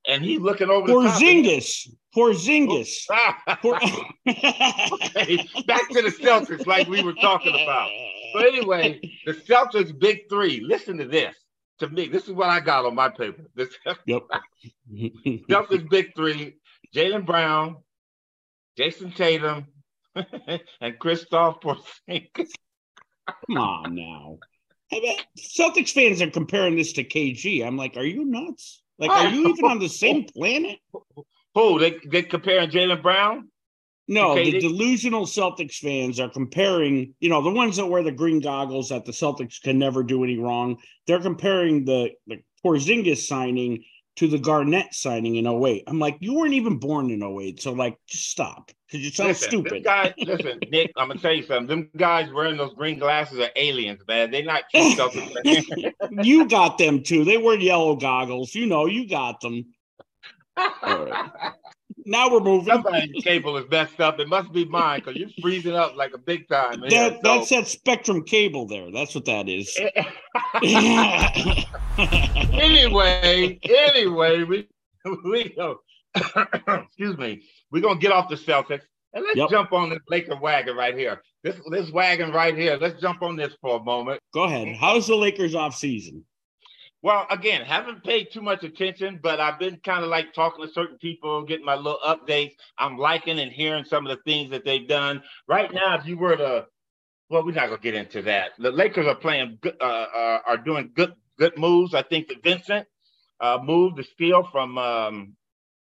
and 0.07 0.23
he's 0.23 0.41
looking 0.41 0.69
over. 0.69 0.87
Porzingis, 0.87 1.89
Porzingis. 2.15 3.07
Poor... 3.63 3.77
okay, 4.29 5.49
back 5.67 5.89
to 5.89 6.03
the 6.03 6.15
Celtics, 6.21 6.67
like 6.67 6.89
we 6.89 7.03
were 7.03 7.15
talking 7.15 7.55
about. 7.55 7.89
So 8.35 8.41
anyway, 8.41 9.01
the 9.25 9.33
Celtics 9.33 9.99
big 9.99 10.29
three. 10.29 10.61
Listen 10.61 10.99
to 10.99 11.07
this 11.07 11.46
to 11.79 11.89
me, 11.89 12.09
this 12.09 12.25
is 12.25 12.33
what 12.33 12.49
I 12.49 12.61
got 12.61 12.85
on 12.85 12.95
my 12.95 13.09
paper. 13.09 13.45
This 13.55 13.69
yep. 14.07 14.23
Celtics 15.51 15.89
big 15.91 16.15
three: 16.15 16.57
Jaylen 16.95 17.27
Brown, 17.27 17.77
Jayson 18.79 19.15
Tatum, 19.15 19.67
and 20.15 20.99
Kristaps 20.99 21.61
Porzingis. 21.63 22.51
Come 23.27 23.59
on 23.59 23.95
now. 23.95 24.39
Celtics 25.39 25.91
fans 25.91 26.23
are 26.23 26.31
comparing 26.31 26.77
this 26.77 26.93
to 26.95 27.05
KG. 27.05 27.67
I'm 27.67 27.77
like, 27.77 27.97
are 27.97 28.05
you 28.05 28.25
nuts? 28.25 28.83
Like, 28.99 29.11
are 29.11 29.29
you 29.29 29.49
even 29.49 29.65
on 29.65 29.79
the 29.79 29.89
same 29.89 30.25
planet? 30.37 30.79
Who 31.55 31.79
they 31.79 31.99
they 32.07 32.23
comparing 32.23 32.71
Jaylen 32.71 33.03
Brown? 33.03 33.51
No, 34.09 34.37
the 34.37 34.61
delusional 34.61 35.27
Celtics 35.27 35.79
fans 35.79 36.21
are 36.21 36.29
comparing, 36.29 37.15
you 37.19 37.29
know, 37.29 37.43
the 37.43 37.51
ones 37.51 37.77
that 37.77 37.87
wear 37.87 38.05
the 38.05 38.13
green 38.13 38.41
goggles 38.41 38.89
that 38.91 39.05
the 39.05 39.13
Celtics 39.13 39.61
can 39.61 39.79
never 39.79 40.05
do 40.05 40.23
any 40.23 40.39
wrong. 40.39 40.77
They're 41.07 41.21
comparing 41.21 41.85
the, 41.85 42.11
the 42.29 42.43
Porzingis 42.65 43.27
signing 43.27 43.85
to 44.17 44.29
the 44.29 44.39
Garnett 44.39 44.95
signing 44.95 45.37
in 45.37 45.47
08. 45.47 45.85
I'm 45.87 45.99
like, 45.99 46.17
you 46.21 46.35
weren't 46.35 46.55
even 46.55 46.79
born 46.79 47.11
in 47.11 47.23
08. 47.23 47.61
So, 47.61 47.73
like, 47.73 47.99
just 48.07 48.31
stop 48.31 48.71
because 48.87 49.05
you 49.05 49.11
sound 49.11 49.29
listen, 49.29 49.49
stupid. 49.49 49.85
Guy, 49.85 50.15
listen, 50.19 50.61
Nick, 50.71 50.93
I'm 50.97 51.09
going 51.09 51.19
to 51.19 51.23
tell 51.23 51.35
you 51.35 51.43
something. 51.43 51.67
Them 51.67 51.91
guys 51.97 52.33
wearing 52.33 52.57
those 52.57 52.75
green 52.75 52.99
glasses 52.99 53.39
are 53.41 53.51
aliens, 53.57 54.01
man. 54.09 54.31
They're 54.31 54.45
not 54.45 54.65
Celtics. 54.75 55.93
you 56.25 56.49
got 56.49 56.79
them 56.79 57.03
too. 57.03 57.25
They 57.25 57.39
wear 57.39 57.59
yellow 57.59 57.97
goggles. 57.97 58.55
You 58.55 58.67
know, 58.67 58.87
you 58.87 59.09
got 59.09 59.41
them. 59.41 59.67
Now 62.05 62.31
we're 62.31 62.41
moving. 62.41 62.67
Somebody's 62.67 63.23
cable 63.25 63.57
is 63.57 63.65
messed 63.71 64.01
up. 64.01 64.21
It 64.21 64.29
must 64.29 64.53
be 64.53 64.65
mine 64.67 65.01
because 65.01 65.17
you're 65.17 65.31
freezing 65.41 65.75
up 65.75 65.97
like 65.97 66.13
a 66.15 66.19
big 66.19 66.49
time. 66.49 66.81
That, 66.89 67.15
so. 67.15 67.21
That's 67.23 67.49
that 67.51 67.67
Spectrum 67.67 68.23
cable 68.25 68.67
there. 68.67 68.91
That's 68.93 69.15
what 69.15 69.25
that 69.25 69.49
is. 69.49 69.75
anyway, 72.53 73.59
anyway, 73.65 74.43
we 74.45 74.69
we 75.25 75.55
go. 75.57 75.81
excuse 76.67 77.17
me. 77.17 77.43
We're 77.71 77.83
gonna 77.83 77.99
get 77.99 78.13
off 78.13 78.29
the 78.29 78.37
Celtics 78.37 78.83
and 79.13 79.25
let's 79.25 79.37
yep. 79.37 79.51
jump 79.51 79.73
on 79.73 79.91
this 79.91 80.01
Laker 80.09 80.37
wagon 80.37 80.77
right 80.77 80.97
here. 80.97 81.23
This 81.43 81.57
this 81.71 81.91
wagon 81.91 82.33
right 82.33 82.57
here. 82.57 82.77
Let's 82.81 83.01
jump 83.01 83.23
on 83.23 83.37
this 83.37 83.55
for 83.61 83.81
a 83.81 83.83
moment. 83.83 84.21
Go 84.35 84.45
ahead. 84.45 84.77
How's 84.77 85.07
the 85.07 85.17
Lakers 85.17 85.55
off 85.55 85.75
season? 85.75 86.25
Well, 87.03 87.27
again, 87.31 87.63
haven't 87.63 88.05
paid 88.05 88.33
too 88.33 88.41
much 88.43 88.65
attention, 88.65 89.21
but 89.23 89.39
I've 89.39 89.59
been 89.59 89.79
kind 89.85 90.03
of 90.03 90.11
like 90.11 90.33
talking 90.33 90.67
to 90.67 90.73
certain 90.73 90.99
people, 90.99 91.45
getting 91.45 91.65
my 91.65 91.77
little 91.77 92.01
updates. 92.05 92.55
I'm 92.79 92.99
liking 92.99 93.39
and 93.39 93.53
hearing 93.53 93.85
some 93.85 94.07
of 94.07 94.17
the 94.17 94.23
things 94.25 94.51
that 94.51 94.65
they've 94.65 94.89
done. 94.89 95.23
Right 95.47 95.73
now, 95.73 95.97
if 95.99 96.07
you 96.07 96.19
were 96.19 96.37
to, 96.37 96.67
well, 97.31 97.45
we're 97.45 97.53
not 97.55 97.69
gonna 97.69 97.81
get 97.81 97.95
into 97.95 98.23
that. 98.23 98.53
The 98.59 98.73
Lakers 98.73 99.07
are 99.07 99.15
playing, 99.15 99.59
good, 99.61 99.77
uh, 99.81 99.85
uh, 99.85 100.39
are 100.47 100.57
doing 100.57 100.91
good, 100.95 101.13
good 101.39 101.57
moves. 101.59 101.95
I 101.95 102.03
think 102.03 102.29
that 102.29 102.43
Vincent 102.43 102.89
uh, 103.41 103.59
moved 103.63 103.97
the 103.97 104.05
steal 104.05 104.49
from 104.51 104.79
um, 104.79 105.37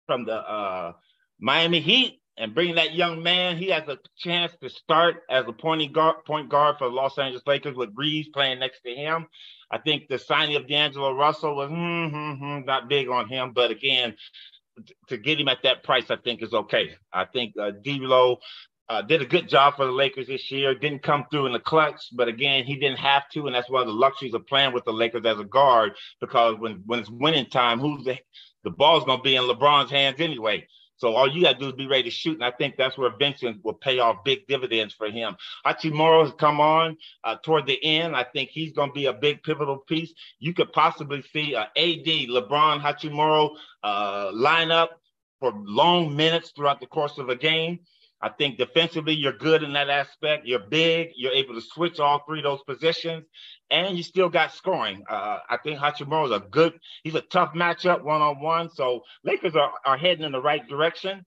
from 0.07 0.25
the 0.25 0.37
uh, 0.37 0.93
Miami 1.39 1.81
Heat 1.81 2.22
and 2.37 2.55
bringing 2.55 2.75
that 2.75 2.95
young 2.95 3.21
man, 3.21 3.57
he 3.57 3.67
has 3.67 3.87
a 3.87 3.97
chance 4.17 4.51
to 4.61 4.69
start 4.69 5.23
as 5.29 5.45
a 5.47 5.53
point 5.53 5.93
guard, 5.93 6.25
point 6.25 6.49
guard 6.49 6.77
for 6.77 6.89
the 6.89 6.95
Los 6.95 7.17
Angeles 7.17 7.43
Lakers 7.45 7.75
with 7.75 7.91
Reaves 7.95 8.29
playing 8.29 8.59
next 8.59 8.81
to 8.81 8.93
him. 8.93 9.27
I 9.69 9.77
think 9.77 10.07
the 10.07 10.17
signing 10.19 10.55
of 10.55 10.67
D'Angelo 10.67 11.13
Russell 11.13 11.55
was 11.55 11.69
mm-hmm, 11.69 12.65
not 12.65 12.89
big 12.89 13.09
on 13.09 13.27
him, 13.27 13.51
but 13.53 13.71
again, 13.71 14.15
to 15.09 15.17
get 15.17 15.39
him 15.39 15.47
at 15.47 15.63
that 15.63 15.83
price, 15.83 16.09
I 16.09 16.15
think 16.15 16.41
is 16.41 16.53
okay. 16.53 16.95
I 17.11 17.25
think 17.25 17.53
uh, 17.59 17.71
D'Lo 17.83 18.39
uh, 18.89 19.01
did 19.01 19.21
a 19.21 19.25
good 19.25 19.47
job 19.47 19.75
for 19.75 19.85
the 19.85 19.91
Lakers 19.91 20.27
this 20.27 20.51
year. 20.51 20.73
Didn't 20.73 21.03
come 21.03 21.25
through 21.31 21.45
in 21.45 21.53
the 21.53 21.59
clutch, 21.59 22.01
but 22.13 22.27
again, 22.27 22.63
he 22.65 22.75
didn't 22.75 22.99
have 22.99 23.29
to, 23.33 23.45
and 23.45 23.55
that's 23.55 23.69
one 23.69 23.81
of 23.81 23.87
the 23.87 23.93
luxuries 23.93 24.33
of 24.33 24.45
playing 24.47 24.73
with 24.73 24.85
the 24.85 24.93
Lakers 24.93 25.25
as 25.25 25.39
a 25.39 25.43
guard 25.43 25.93
because 26.19 26.57
when 26.59 26.83
when 26.85 26.99
it's 26.99 27.09
winning 27.09 27.45
time, 27.45 27.79
who's 27.79 28.03
the 28.03 28.17
the 28.63 28.71
ball's 28.71 29.05
gonna 29.05 29.21
be 29.21 29.35
in 29.35 29.43
LeBron's 29.43 29.91
hands 29.91 30.19
anyway. 30.19 30.67
So 31.03 31.15
all 31.15 31.29
you 31.29 31.43
got 31.43 31.59
to 31.59 31.59
do 31.59 31.67
is 31.67 31.73
be 31.73 31.85
ready 31.85 32.03
to 32.03 32.09
shoot. 32.09 32.35
And 32.35 32.45
I 32.45 32.51
think 32.51 32.77
that's 32.77 32.97
where 32.97 33.11
Vincent 33.19 33.59
will 33.65 33.73
pay 33.73 33.99
off 33.99 34.23
big 34.23 34.47
dividends 34.47 34.93
for 34.93 35.07
him. 35.07 35.35
Hachimura 35.65 36.23
has 36.23 36.33
come 36.39 36.61
on 36.61 36.95
uh, 37.25 37.35
toward 37.43 37.67
the 37.67 37.77
end. 37.83 38.15
I 38.15 38.23
think 38.23 38.51
he's 38.51 38.71
going 38.71 38.87
to 38.87 38.93
be 38.93 39.07
a 39.07 39.13
big 39.13 39.43
pivotal 39.43 39.79
piece. 39.79 40.13
You 40.39 40.53
could 40.53 40.71
possibly 40.71 41.21
see 41.33 41.55
a 41.55 41.63
AD, 41.63 42.07
LeBron, 42.07 42.81
Hachimura 42.81 43.49
uh, 43.83 44.31
lineup 44.31 44.87
for 45.41 45.51
long 45.65 46.15
minutes 46.15 46.53
throughout 46.55 46.79
the 46.79 46.87
course 46.87 47.17
of 47.17 47.27
a 47.27 47.35
game. 47.35 47.79
I 48.23 48.29
think 48.29 48.57
defensively, 48.57 49.13
you're 49.13 49.37
good 49.37 49.63
in 49.63 49.73
that 49.73 49.89
aspect. 49.89 50.47
You're 50.47 50.59
big. 50.59 51.09
You're 51.13 51.33
able 51.33 51.55
to 51.55 51.61
switch 51.61 51.99
all 51.99 52.23
three 52.25 52.39
of 52.39 52.43
those 52.45 52.63
positions, 52.63 53.25
and 53.69 53.97
you 53.97 54.01
still 54.01 54.29
got 54.29 54.53
scoring. 54.53 55.03
Uh, 55.09 55.39
I 55.49 55.57
think 55.57 55.77
Hachimura 55.77 56.27
is 56.27 56.31
a 56.31 56.39
good. 56.39 56.79
He's 57.03 57.15
a 57.15 57.21
tough 57.21 57.53
matchup 57.53 58.01
one 58.01 58.21
on 58.21 58.39
one. 58.39 58.69
So 58.69 59.01
Lakers 59.25 59.57
are, 59.57 59.73
are 59.85 59.97
heading 59.97 60.23
in 60.23 60.31
the 60.31 60.41
right 60.41 60.65
direction. 60.69 61.25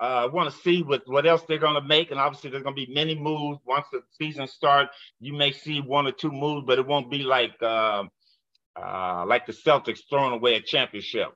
Uh, 0.00 0.24
I 0.24 0.26
want 0.26 0.50
to 0.50 0.58
see 0.60 0.82
what, 0.82 1.02
what 1.04 1.26
else 1.26 1.42
they're 1.46 1.58
going 1.58 1.74
to 1.74 1.86
make, 1.86 2.10
and 2.10 2.18
obviously 2.18 2.48
there's 2.48 2.62
going 2.62 2.74
to 2.74 2.86
be 2.86 2.94
many 2.94 3.14
moves 3.14 3.58
once 3.66 3.84
the 3.92 4.00
season 4.18 4.46
starts. 4.46 4.96
You 5.20 5.34
may 5.34 5.52
see 5.52 5.82
one 5.82 6.06
or 6.06 6.12
two 6.12 6.32
moves, 6.32 6.64
but 6.66 6.78
it 6.78 6.86
won't 6.86 7.10
be 7.10 7.24
like 7.24 7.56
uh, 7.60 8.04
uh, 8.74 9.26
like 9.26 9.44
the 9.44 9.52
Celtics 9.52 9.98
throwing 10.08 10.32
away 10.32 10.54
a 10.54 10.62
championship. 10.62 11.28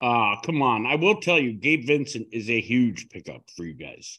Ah, 0.00 0.40
come 0.40 0.62
on! 0.62 0.84
I 0.84 0.96
will 0.96 1.20
tell 1.20 1.38
you, 1.38 1.52
Gabe 1.52 1.86
Vincent 1.86 2.26
is 2.32 2.50
a 2.50 2.60
huge 2.60 3.08
pickup 3.08 3.42
for 3.54 3.64
you 3.64 3.74
guys 3.74 4.18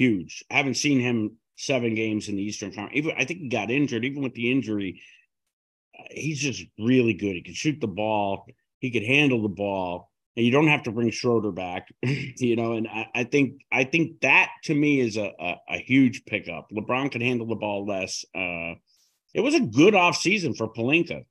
huge. 0.00 0.42
I 0.50 0.56
haven't 0.56 0.78
seen 0.78 0.98
him 0.98 1.36
seven 1.56 1.94
games 1.94 2.30
in 2.30 2.36
the 2.36 2.42
Eastern 2.42 2.72
Conference. 2.72 2.96
Even 2.96 3.12
I 3.18 3.26
think 3.26 3.40
he 3.40 3.48
got 3.48 3.70
injured. 3.70 4.04
Even 4.04 4.22
with 4.22 4.32
the 4.32 4.50
injury, 4.50 5.02
he's 6.10 6.40
just 6.40 6.64
really 6.78 7.12
good. 7.12 7.34
He 7.34 7.42
can 7.42 7.54
shoot 7.54 7.80
the 7.80 7.86
ball. 7.86 8.46
He 8.78 8.90
could 8.90 9.04
handle 9.04 9.42
the 9.42 9.50
ball, 9.50 10.10
and 10.36 10.46
you 10.46 10.50
don't 10.50 10.68
have 10.68 10.84
to 10.84 10.90
bring 10.90 11.10
Schroeder 11.10 11.52
back. 11.52 11.88
you 12.02 12.56
know, 12.56 12.72
and 12.72 12.88
I, 12.88 13.08
I, 13.14 13.24
think 13.24 13.60
I 13.70 13.84
think 13.84 14.22
that 14.22 14.48
to 14.64 14.74
me 14.74 15.00
is 15.00 15.18
a, 15.18 15.32
a, 15.38 15.56
a 15.68 15.78
huge 15.78 16.24
pickup. 16.24 16.68
LeBron 16.72 17.12
can 17.12 17.20
handle 17.20 17.46
the 17.46 17.56
ball 17.56 17.86
less. 17.86 18.24
Uh, 18.34 18.74
it 19.34 19.42
was 19.42 19.54
a 19.54 19.60
good 19.60 19.94
off 19.94 20.16
season 20.16 20.54
for 20.54 20.72
Pelinka. 20.72 21.24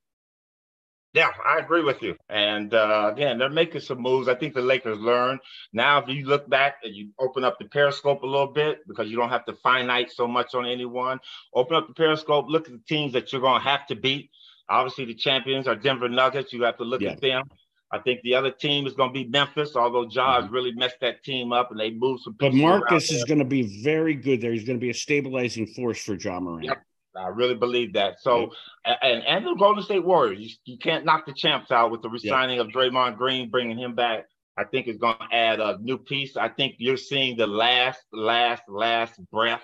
Yeah, 1.13 1.30
I 1.43 1.58
agree 1.58 1.84
with 1.84 2.04
you. 2.04 2.15
And 2.30 2.74
uh, 2.74 3.10
again, 3.12 3.39
they're 3.39 3.50
making 3.50 3.82
some 3.82 4.00
moves. 4.00 4.28
I 4.28 4.36
think 4.36 4.54
the 4.54 4.62
Lakers 4.62 5.00
learned. 5.00 5.39
Now, 5.74 5.98
if 5.98 6.08
you 6.08 6.26
look 6.26 6.48
back 6.48 6.78
and 6.84 6.95
you 6.95 7.10
open 7.17 7.43
up 7.43 7.58
the 7.58 7.65
periscope 7.65 8.22
a 8.22 8.28
little 8.28 8.52
bit 8.54 8.88
because 8.88 9.10
you 9.10 9.17
don't 9.17 9.30
have 9.30 9.45
to 9.45 9.54
finite 9.54 10.12
so 10.12 10.28
much 10.28 10.54
on 10.54 10.67
anyone, 10.67 11.19
open 11.54 11.78
up 11.78 11.88
the 11.88 11.95
periscope, 11.95 12.45
look 12.48 12.67
at 12.67 12.74
the 12.74 12.82
teams 12.88 13.13
that 13.13 13.32
you're 13.32 13.41
going 13.41 13.60
to 13.60 13.67
have 13.67 13.88
to 13.88 13.95
beat. 13.95 14.30
Obviously, 14.69 15.06
the 15.06 15.15
champions 15.15 15.67
are 15.67 15.76
Denver 15.76 16.10
Nuggets. 16.10 16.54
You 16.54 16.62
have 16.63 16.78
to 16.78 16.84
look 16.84 17.02
yeah. 17.02 17.12
at 17.12 17.22
them. 17.22 17.43
I 17.91 17.98
think 17.98 18.22
the 18.22 18.36
other 18.36 18.52
team 18.52 18.86
is 18.86 18.93
going 18.93 19.10
to 19.10 19.13
be 19.13 19.28
Memphis, 19.28 19.76
although 19.76 20.06
Ja's 20.06 20.43
mm-hmm. 20.43 20.54
really 20.54 20.74
messed 20.74 21.00
that 21.02 21.24
team 21.24 21.52
up 21.52 21.72
and 21.72 21.80
they 21.80 21.89
moved 21.89 22.22
some. 22.22 22.36
But 22.39 22.54
Marcus 22.54 23.12
is 23.12 23.24
going 23.24 23.39
to 23.39 23.45
be 23.45 23.82
very 23.84 24.13
good 24.13 24.41
there. 24.41 24.52
He's 24.52 24.63
going 24.63 24.78
to 24.78 24.82
be 24.82 24.91
a 24.91 24.93
stabilizing 24.93 25.65
force 25.65 26.04
for 26.04 26.13
Ja 26.13 26.39
Morant. 26.39 26.65
Yep. 26.65 26.84
I 27.19 27.27
really 27.27 27.55
believe 27.55 27.93
that. 27.93 28.19
So, 28.21 28.32
mm-hmm. 28.32 28.51
yep. 28.86 28.99
and 29.01 29.23
and 29.23 29.45
the 29.45 29.55
Golden 29.55 29.84
State 29.84 30.05
Warriors, 30.05 30.39
you, 30.39 30.49
you, 30.65 30.77
can't 30.77 31.05
knock 31.05 31.25
the 31.25 31.34
champs 31.34 31.71
out 31.71 31.91
with 31.91 32.01
the 32.01 32.10
resigning 32.10 32.58
yep. 32.58 32.67
of 32.67 32.71
Draymond 32.71 33.17
Green, 33.17 33.49
bringing 33.49 33.77
him 33.77 33.95
back. 33.95 34.25
I 34.58 34.65
think 34.65 34.88
it's 34.88 34.99
going 34.99 35.15
to 35.17 35.36
add 35.36 35.62
a 35.62 35.77
new 35.79 35.97
piece. 35.97 36.36
I 36.36 36.49
think 36.49 36.75
you're 36.79 36.97
seeing 36.97 37.38
the 37.38 37.47
last, 37.47 38.01
last, 38.12 38.63
last 38.67 39.17
breath 39.32 39.63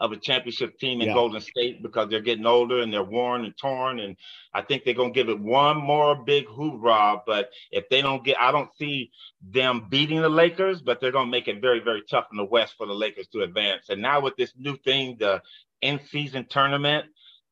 of 0.00 0.12
a 0.12 0.16
championship 0.16 0.76
team 0.78 1.00
in 1.00 1.08
yeah. 1.08 1.14
Golden 1.14 1.40
State 1.40 1.82
because 1.82 2.08
they're 2.10 2.20
getting 2.20 2.46
older 2.46 2.80
and 2.80 2.92
they're 2.92 3.04
worn 3.04 3.44
and 3.44 3.56
torn. 3.56 4.00
And 4.00 4.16
I 4.52 4.62
think 4.62 4.84
they're 4.84 4.94
going 4.94 5.12
to 5.12 5.18
give 5.18 5.28
it 5.28 5.38
one 5.38 5.76
more 5.76 6.16
big 6.16 6.46
hoorah. 6.46 7.22
But 7.24 7.50
if 7.70 7.88
they 7.88 8.02
don't 8.02 8.24
get, 8.24 8.36
I 8.40 8.50
don't 8.50 8.74
see 8.76 9.12
them 9.40 9.86
beating 9.88 10.20
the 10.20 10.28
Lakers, 10.28 10.82
but 10.82 11.00
they're 11.00 11.12
going 11.12 11.26
to 11.26 11.30
make 11.30 11.46
it 11.46 11.60
very, 11.60 11.80
very 11.80 12.02
tough 12.10 12.26
in 12.32 12.36
the 12.36 12.44
West 12.44 12.74
for 12.76 12.86
the 12.86 12.92
Lakers 12.92 13.28
to 13.28 13.42
advance. 13.42 13.88
And 13.88 14.02
now 14.02 14.20
with 14.20 14.36
this 14.36 14.52
new 14.56 14.76
thing, 14.78 15.16
the 15.20 15.40
in 15.84 16.00
season 16.10 16.46
tournament, 16.48 17.04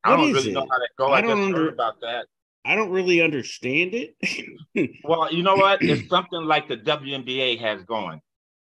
what 0.05 0.14
I 0.14 0.16
don't 0.16 0.33
really 0.33 0.51
it? 0.51 0.55
know 0.55 0.66
how 0.68 0.79
that 0.79 0.88
goes. 0.99 1.11
I, 1.11 1.12
I 1.12 1.21
don't 1.21 1.42
under- 1.42 1.57
heard 1.64 1.75
about 1.75 2.01
that. 2.01 2.27
I 2.64 2.75
don't 2.77 2.90
really 2.90 3.21
understand 3.21 3.92
it. 3.92 4.95
well, 5.05 5.33
you 5.33 5.42
know 5.42 5.57
what? 5.57 5.83
It's 5.83 6.09
something 6.11 6.42
like 6.42 6.68
the 6.68 6.77
WNBA 6.77 7.61
has 7.61 7.83
going. 7.85 8.21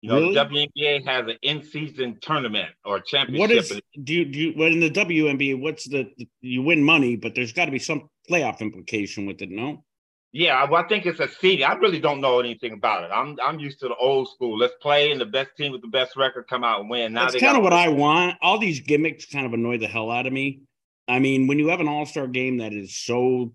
You 0.01 0.09
know, 0.09 0.20
really? 0.20 0.35
WNBA 0.35 1.07
has 1.07 1.29
an 1.29 1.37
in-season 1.42 2.18
tournament 2.23 2.70
or 2.85 3.01
championship. 3.01 3.40
What 3.40 3.51
is 3.51 3.81
do 4.03 4.14
you 4.14 4.25
do? 4.25 4.38
You, 4.38 4.55
well, 4.57 4.73
in 4.73 4.81
the 4.81 4.90
WNBA, 4.90 5.61
what's 5.61 5.87
the, 5.87 6.11
the 6.16 6.27
you 6.40 6.62
win 6.62 6.83
money, 6.83 7.16
but 7.16 7.35
there's 7.35 7.53
got 7.53 7.66
to 7.66 7.70
be 7.70 7.79
some 7.79 8.09
playoff 8.31 8.61
implication 8.61 9.27
with 9.27 9.42
it, 9.42 9.51
no? 9.51 9.85
Yeah, 10.32 10.64
well, 10.70 10.82
I 10.84 10.86
think 10.86 11.06
it's 11.06 11.18
a 11.18 11.26
seeding. 11.26 11.64
I 11.64 11.74
really 11.74 11.98
don't 11.98 12.20
know 12.20 12.38
anything 12.38 12.72
about 12.72 13.04
it. 13.04 13.10
I'm 13.12 13.36
I'm 13.42 13.58
used 13.58 13.80
to 13.80 13.88
the 13.88 13.96
old 13.96 14.28
school. 14.28 14.56
Let's 14.56 14.74
play, 14.80 15.10
and 15.10 15.20
the 15.20 15.26
best 15.26 15.56
team 15.56 15.72
with 15.72 15.80
the 15.80 15.88
best 15.88 16.16
record 16.16 16.46
come 16.48 16.62
out 16.62 16.80
and 16.80 16.88
win. 16.88 17.14
Now 17.14 17.26
That's 17.26 17.40
kind 17.40 17.56
of 17.56 17.64
what 17.64 17.72
I 17.72 17.88
want. 17.88 18.36
All 18.40 18.58
these 18.58 18.80
gimmicks 18.80 19.26
kind 19.26 19.44
of 19.44 19.52
annoy 19.52 19.78
the 19.78 19.88
hell 19.88 20.10
out 20.10 20.26
of 20.26 20.32
me. 20.32 20.60
I 21.08 21.18
mean, 21.18 21.48
when 21.48 21.58
you 21.58 21.68
have 21.68 21.80
an 21.80 21.88
All 21.88 22.06
Star 22.06 22.28
game 22.28 22.58
that 22.58 22.72
is 22.72 22.96
so 22.96 23.52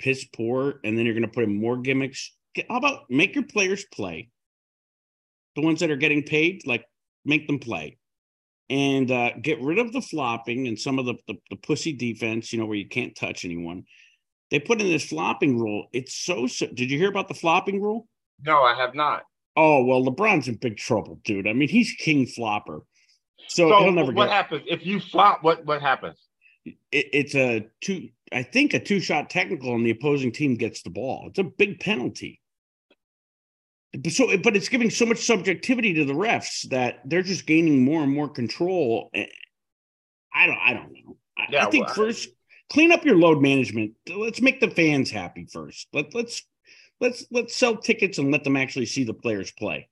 piss 0.00 0.24
poor, 0.24 0.80
and 0.82 0.98
then 0.98 1.06
you're 1.06 1.14
going 1.14 1.22
to 1.22 1.32
put 1.32 1.44
in 1.44 1.60
more 1.60 1.76
gimmicks. 1.76 2.32
How 2.68 2.78
about 2.78 3.08
make 3.08 3.34
your 3.34 3.44
players 3.44 3.84
play? 3.92 4.30
the 5.56 5.62
ones 5.62 5.80
that 5.80 5.90
are 5.90 5.96
getting 5.96 6.22
paid, 6.22 6.64
like 6.66 6.84
make 7.24 7.48
them 7.48 7.58
play 7.58 7.96
and 8.68 9.10
uh, 9.10 9.30
get 9.42 9.60
rid 9.60 9.78
of 9.78 9.92
the 9.92 10.00
flopping 10.00 10.68
and 10.68 10.78
some 10.78 10.98
of 10.98 11.06
the, 11.06 11.14
the, 11.26 11.34
the 11.50 11.56
pussy 11.56 11.92
defense, 11.92 12.52
you 12.52 12.58
know, 12.60 12.66
where 12.66 12.76
you 12.76 12.88
can't 12.88 13.16
touch 13.16 13.44
anyone. 13.44 13.84
They 14.50 14.60
put 14.60 14.80
in 14.80 14.88
this 14.88 15.06
flopping 15.06 15.58
rule. 15.58 15.88
It's 15.92 16.14
so, 16.14 16.46
so. 16.46 16.66
Did 16.66 16.90
you 16.90 16.98
hear 16.98 17.08
about 17.08 17.28
the 17.28 17.34
flopping 17.34 17.80
rule? 17.80 18.06
No, 18.44 18.62
I 18.62 18.74
have 18.74 18.94
not. 18.94 19.24
Oh 19.56 19.84
well, 19.84 20.04
LeBron's 20.04 20.48
in 20.48 20.56
big 20.56 20.76
trouble, 20.76 21.20
dude. 21.24 21.46
I 21.46 21.52
mean, 21.52 21.68
he's 21.68 21.92
king 21.92 22.26
flopper. 22.26 22.82
So, 23.48 23.68
so 23.68 23.78
he'll 23.78 23.92
never 23.92 24.12
what 24.12 24.26
get... 24.26 24.34
happens 24.34 24.62
if 24.66 24.84
you 24.86 25.00
flop? 25.00 25.42
What 25.42 25.64
what 25.64 25.80
happens? 25.80 26.18
It, 26.64 26.76
it's 26.92 27.34
a 27.34 27.66
two. 27.80 28.08
I 28.32 28.42
think 28.42 28.74
a 28.74 28.80
two 28.80 29.00
shot 29.00 29.30
technical, 29.30 29.74
and 29.74 29.86
the 29.86 29.90
opposing 29.90 30.32
team 30.32 30.56
gets 30.56 30.82
the 30.82 30.90
ball. 30.90 31.26
It's 31.28 31.38
a 31.38 31.44
big 31.44 31.80
penalty 31.80 32.40
so 34.08 34.36
but 34.38 34.56
it's 34.56 34.68
giving 34.68 34.90
so 34.90 35.06
much 35.06 35.18
subjectivity 35.18 35.94
to 35.94 36.04
the 36.04 36.12
refs 36.12 36.68
that 36.68 37.00
they're 37.04 37.22
just 37.22 37.46
gaining 37.46 37.84
more 37.84 38.02
and 38.02 38.12
more 38.12 38.28
control 38.28 39.10
eh, 39.14 39.26
i 40.34 40.46
don't 40.46 40.58
i 40.58 40.72
don't 40.72 40.92
know 40.92 41.16
i, 41.38 41.46
yeah, 41.50 41.66
I 41.66 41.70
think 41.70 41.86
well, 41.86 41.94
first 41.94 42.28
clean 42.70 42.92
up 42.92 43.04
your 43.04 43.16
load 43.16 43.40
management 43.40 43.92
let's 44.16 44.40
make 44.40 44.60
the 44.60 44.70
fans 44.70 45.10
happy 45.10 45.46
first 45.52 45.88
Let, 45.92 46.14
let's 46.14 46.42
let's 47.00 47.26
let's 47.30 47.54
sell 47.54 47.76
tickets 47.76 48.18
and 48.18 48.30
let 48.32 48.44
them 48.44 48.56
actually 48.56 48.86
see 48.86 49.04
the 49.04 49.14
players 49.14 49.50
play 49.50 49.88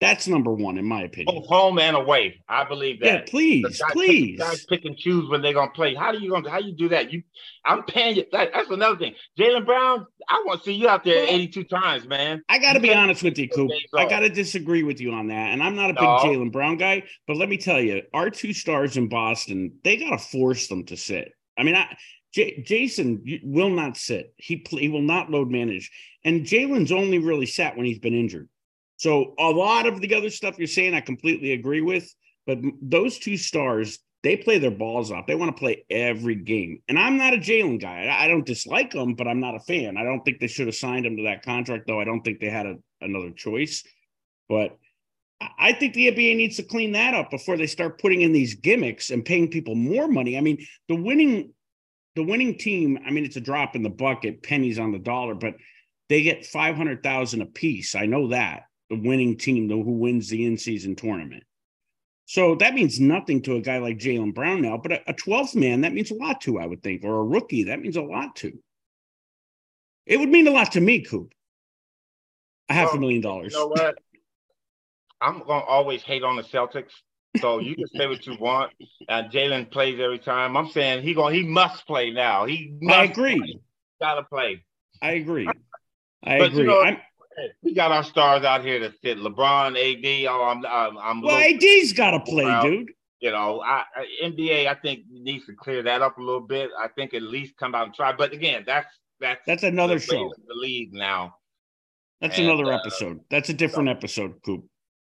that's 0.00 0.28
number 0.28 0.52
one, 0.52 0.78
in 0.78 0.84
my 0.84 1.02
opinion. 1.02 1.34
Both 1.34 1.48
home 1.48 1.78
and 1.80 1.96
away. 1.96 2.40
I 2.48 2.62
believe 2.62 3.00
that. 3.00 3.06
Yeah, 3.06 3.20
please, 3.26 3.64
guys 3.64 3.92
please. 3.92 4.38
Guys 4.38 4.64
pick 4.64 4.84
and 4.84 4.96
choose 4.96 5.28
when 5.28 5.42
they're 5.42 5.52
gonna 5.52 5.72
play. 5.72 5.94
How 5.94 6.12
do 6.12 6.18
you 6.18 6.30
gonna 6.30 6.48
how 6.48 6.60
you 6.60 6.72
do 6.72 6.88
that? 6.90 7.12
You 7.12 7.22
I'm 7.64 7.82
paying 7.82 8.16
you. 8.16 8.24
That, 8.30 8.50
that's 8.54 8.70
another 8.70 8.96
thing. 8.96 9.14
Jaylen 9.36 9.66
Brown, 9.66 10.06
I 10.28 10.44
want 10.46 10.60
to 10.60 10.66
see 10.66 10.74
you 10.74 10.88
out 10.88 11.02
there 11.02 11.24
82 11.24 11.64
times, 11.64 12.06
man. 12.06 12.42
I 12.48 12.58
gotta 12.58 12.78
be 12.78 12.94
honest 12.94 13.24
with 13.24 13.38
you, 13.38 13.48
Coop. 13.48 13.72
I 13.96 14.08
gotta 14.08 14.28
disagree 14.28 14.84
with 14.84 15.00
you 15.00 15.10
on 15.12 15.26
that. 15.28 15.52
And 15.52 15.62
I'm 15.62 15.74
not 15.74 15.90
a 15.90 15.94
big 15.94 16.02
no. 16.02 16.18
Jaylen 16.18 16.52
Brown 16.52 16.76
guy, 16.76 17.02
but 17.26 17.36
let 17.36 17.48
me 17.48 17.56
tell 17.56 17.80
you, 17.80 18.02
our 18.14 18.30
two 18.30 18.52
stars 18.52 18.96
in 18.96 19.08
Boston, 19.08 19.72
they 19.82 19.96
gotta 19.96 20.18
force 20.18 20.68
them 20.68 20.84
to 20.86 20.96
sit. 20.96 21.32
I 21.58 21.64
mean, 21.64 21.74
I 21.74 21.96
J- 22.32 22.62
Jayson 22.62 23.40
will 23.42 23.70
not 23.70 23.96
sit. 23.96 24.32
He 24.36 24.64
he 24.70 24.88
will 24.88 25.02
not 25.02 25.30
load 25.30 25.50
manage. 25.50 25.90
And 26.24 26.44
Jaylen's 26.44 26.92
only 26.92 27.18
really 27.18 27.46
sat 27.46 27.76
when 27.76 27.86
he's 27.86 27.98
been 27.98 28.14
injured. 28.14 28.48
So 28.96 29.34
a 29.38 29.50
lot 29.50 29.86
of 29.86 30.00
the 30.00 30.14
other 30.14 30.30
stuff 30.30 30.58
you're 30.58 30.66
saying, 30.66 30.94
I 30.94 31.00
completely 31.00 31.52
agree 31.52 31.80
with. 31.80 32.12
But 32.46 32.58
those 32.82 33.18
two 33.18 33.36
stars, 33.36 33.98
they 34.22 34.36
play 34.36 34.58
their 34.58 34.72
balls 34.72 35.12
off. 35.12 35.26
They 35.26 35.36
want 35.36 35.54
to 35.54 35.60
play 35.60 35.84
every 35.88 36.34
game. 36.34 36.82
And 36.88 36.98
I'm 36.98 37.16
not 37.16 37.34
a 37.34 37.38
Jaylen 37.38 37.80
guy. 37.80 38.08
I 38.10 38.26
don't 38.26 38.46
dislike 38.46 38.92
him, 38.92 39.14
but 39.14 39.28
I'm 39.28 39.40
not 39.40 39.54
a 39.54 39.60
fan. 39.60 39.96
I 39.96 40.02
don't 40.02 40.24
think 40.24 40.40
they 40.40 40.48
should 40.48 40.66
have 40.66 40.74
signed 40.74 41.06
him 41.06 41.16
to 41.16 41.22
that 41.24 41.44
contract, 41.44 41.86
though. 41.86 42.00
I 42.00 42.04
don't 42.04 42.22
think 42.22 42.40
they 42.40 42.50
had 42.50 42.66
a, 42.66 42.76
another 43.00 43.30
choice. 43.30 43.84
But 44.48 44.76
I 45.40 45.72
think 45.72 45.94
the 45.94 46.10
NBA 46.10 46.36
needs 46.36 46.56
to 46.56 46.62
clean 46.62 46.92
that 46.92 47.14
up 47.14 47.30
before 47.30 47.56
they 47.56 47.66
start 47.66 48.00
putting 48.00 48.22
in 48.22 48.32
these 48.32 48.54
gimmicks 48.54 49.10
and 49.10 49.24
paying 49.24 49.48
people 49.48 49.76
more 49.76 50.08
money. 50.08 50.36
I 50.36 50.40
mean, 50.40 50.66
the 50.88 50.96
winning 50.96 51.52
the 52.16 52.24
winning 52.24 52.58
team, 52.58 52.98
I 53.06 53.10
mean, 53.10 53.24
it's 53.24 53.36
a 53.36 53.40
drop 53.40 53.76
in 53.76 53.84
the 53.84 53.90
bucket, 53.90 54.42
pennies 54.42 54.80
on 54.80 54.90
the 54.90 54.98
dollar, 54.98 55.36
but 55.36 55.54
they 56.08 56.22
get 56.22 56.44
500,000 56.44 57.42
a 57.42 57.46
piece. 57.46 57.94
I 57.94 58.06
know 58.06 58.28
that 58.28 58.64
the 58.90 58.98
winning 58.98 59.36
team 59.36 59.68
the 59.68 59.76
who 59.76 59.92
wins 59.92 60.28
the 60.28 60.44
in-season 60.44 60.96
tournament. 60.96 61.44
So 62.26 62.56
that 62.56 62.74
means 62.74 62.98
nothing 62.98 63.42
to 63.42 63.56
a 63.56 63.60
guy 63.60 63.78
like 63.78 63.98
Jaylen 63.98 64.34
Brown 64.34 64.62
now, 64.62 64.76
but 64.76 64.92
a, 65.06 65.14
12th 65.14 65.54
man, 65.54 65.82
that 65.82 65.94
means 65.94 66.10
a 66.10 66.14
lot 66.14 66.40
to, 66.42 66.58
I 66.58 66.66
would 66.66 66.82
think, 66.82 67.04
or 67.04 67.20
a 67.20 67.24
rookie, 67.24 67.64
that 67.64 67.80
means 67.80 67.96
a 67.96 68.02
lot 68.02 68.36
to. 68.36 68.52
It 70.04 70.18
would 70.18 70.28
mean 70.28 70.46
a 70.46 70.50
lot 70.50 70.72
to 70.72 70.80
me, 70.80 71.02
Coop. 71.02 71.32
A 72.68 72.74
half 72.74 72.88
well, 72.88 72.96
a 72.96 73.00
million 73.00 73.22
dollars. 73.22 73.52
You 73.52 73.60
know 73.60 73.66
what? 73.68 73.98
I'm 75.20 75.38
going 75.44 75.60
to 75.60 75.66
always 75.66 76.02
hate 76.02 76.22
on 76.22 76.36
the 76.36 76.42
Celtics. 76.42 76.92
So 77.40 77.58
you 77.58 77.74
can 77.74 77.86
say 77.96 78.06
what 78.06 78.26
you 78.26 78.36
want. 78.40 78.72
And 79.08 79.30
Jaylen 79.30 79.70
plays 79.70 80.00
every 80.00 80.18
time. 80.18 80.56
I'm 80.56 80.68
saying 80.68 81.02
he 81.02 81.14
going 81.14 81.34
he 81.34 81.44
must 81.44 81.86
play 81.86 82.10
now. 82.10 82.46
He 82.46 82.74
I 82.88 83.04
agree. 83.04 83.60
Gotta 84.00 84.22
play. 84.22 84.64
I 85.02 85.12
agree. 85.12 85.48
I 86.24 86.38
but, 86.38 86.48
agree. 86.48 86.62
You 86.62 86.66
know, 86.66 86.96
we 87.62 87.74
got 87.74 87.92
our 87.92 88.02
stars 88.02 88.44
out 88.44 88.64
here 88.64 88.78
to 88.80 88.92
sit. 89.02 89.18
LeBron, 89.18 89.76
AD. 89.76 90.26
Oh, 90.28 90.42
I'm, 90.42 90.66
I'm, 90.66 90.98
I'm 90.98 91.22
well, 91.22 91.36
AD's 91.36 91.92
got 91.92 92.12
to 92.12 92.20
play, 92.20 92.60
dude. 92.62 92.90
You 93.20 93.32
know, 93.32 93.60
I, 93.60 93.84
NBA, 94.24 94.66
I 94.66 94.74
think 94.74 95.00
needs 95.10 95.46
to 95.46 95.52
clear 95.52 95.82
that 95.82 96.02
up 96.02 96.18
a 96.18 96.22
little 96.22 96.40
bit. 96.40 96.70
I 96.78 96.88
think 96.88 97.14
at 97.14 97.22
least 97.22 97.56
come 97.56 97.74
out 97.74 97.86
and 97.86 97.94
try. 97.94 98.12
But 98.12 98.32
again, 98.32 98.62
that's 98.66 98.88
that's 99.20 99.40
that's 99.46 99.62
another 99.64 99.98
show. 99.98 100.32
The 100.46 100.54
league 100.54 100.92
now. 100.92 101.34
That's 102.20 102.38
and, 102.38 102.48
another 102.48 102.72
uh, 102.72 102.78
episode. 102.78 103.20
That's 103.30 103.48
a 103.48 103.54
different 103.54 103.88
so, 103.88 103.92
episode, 103.92 104.42
Coop. 104.44 104.64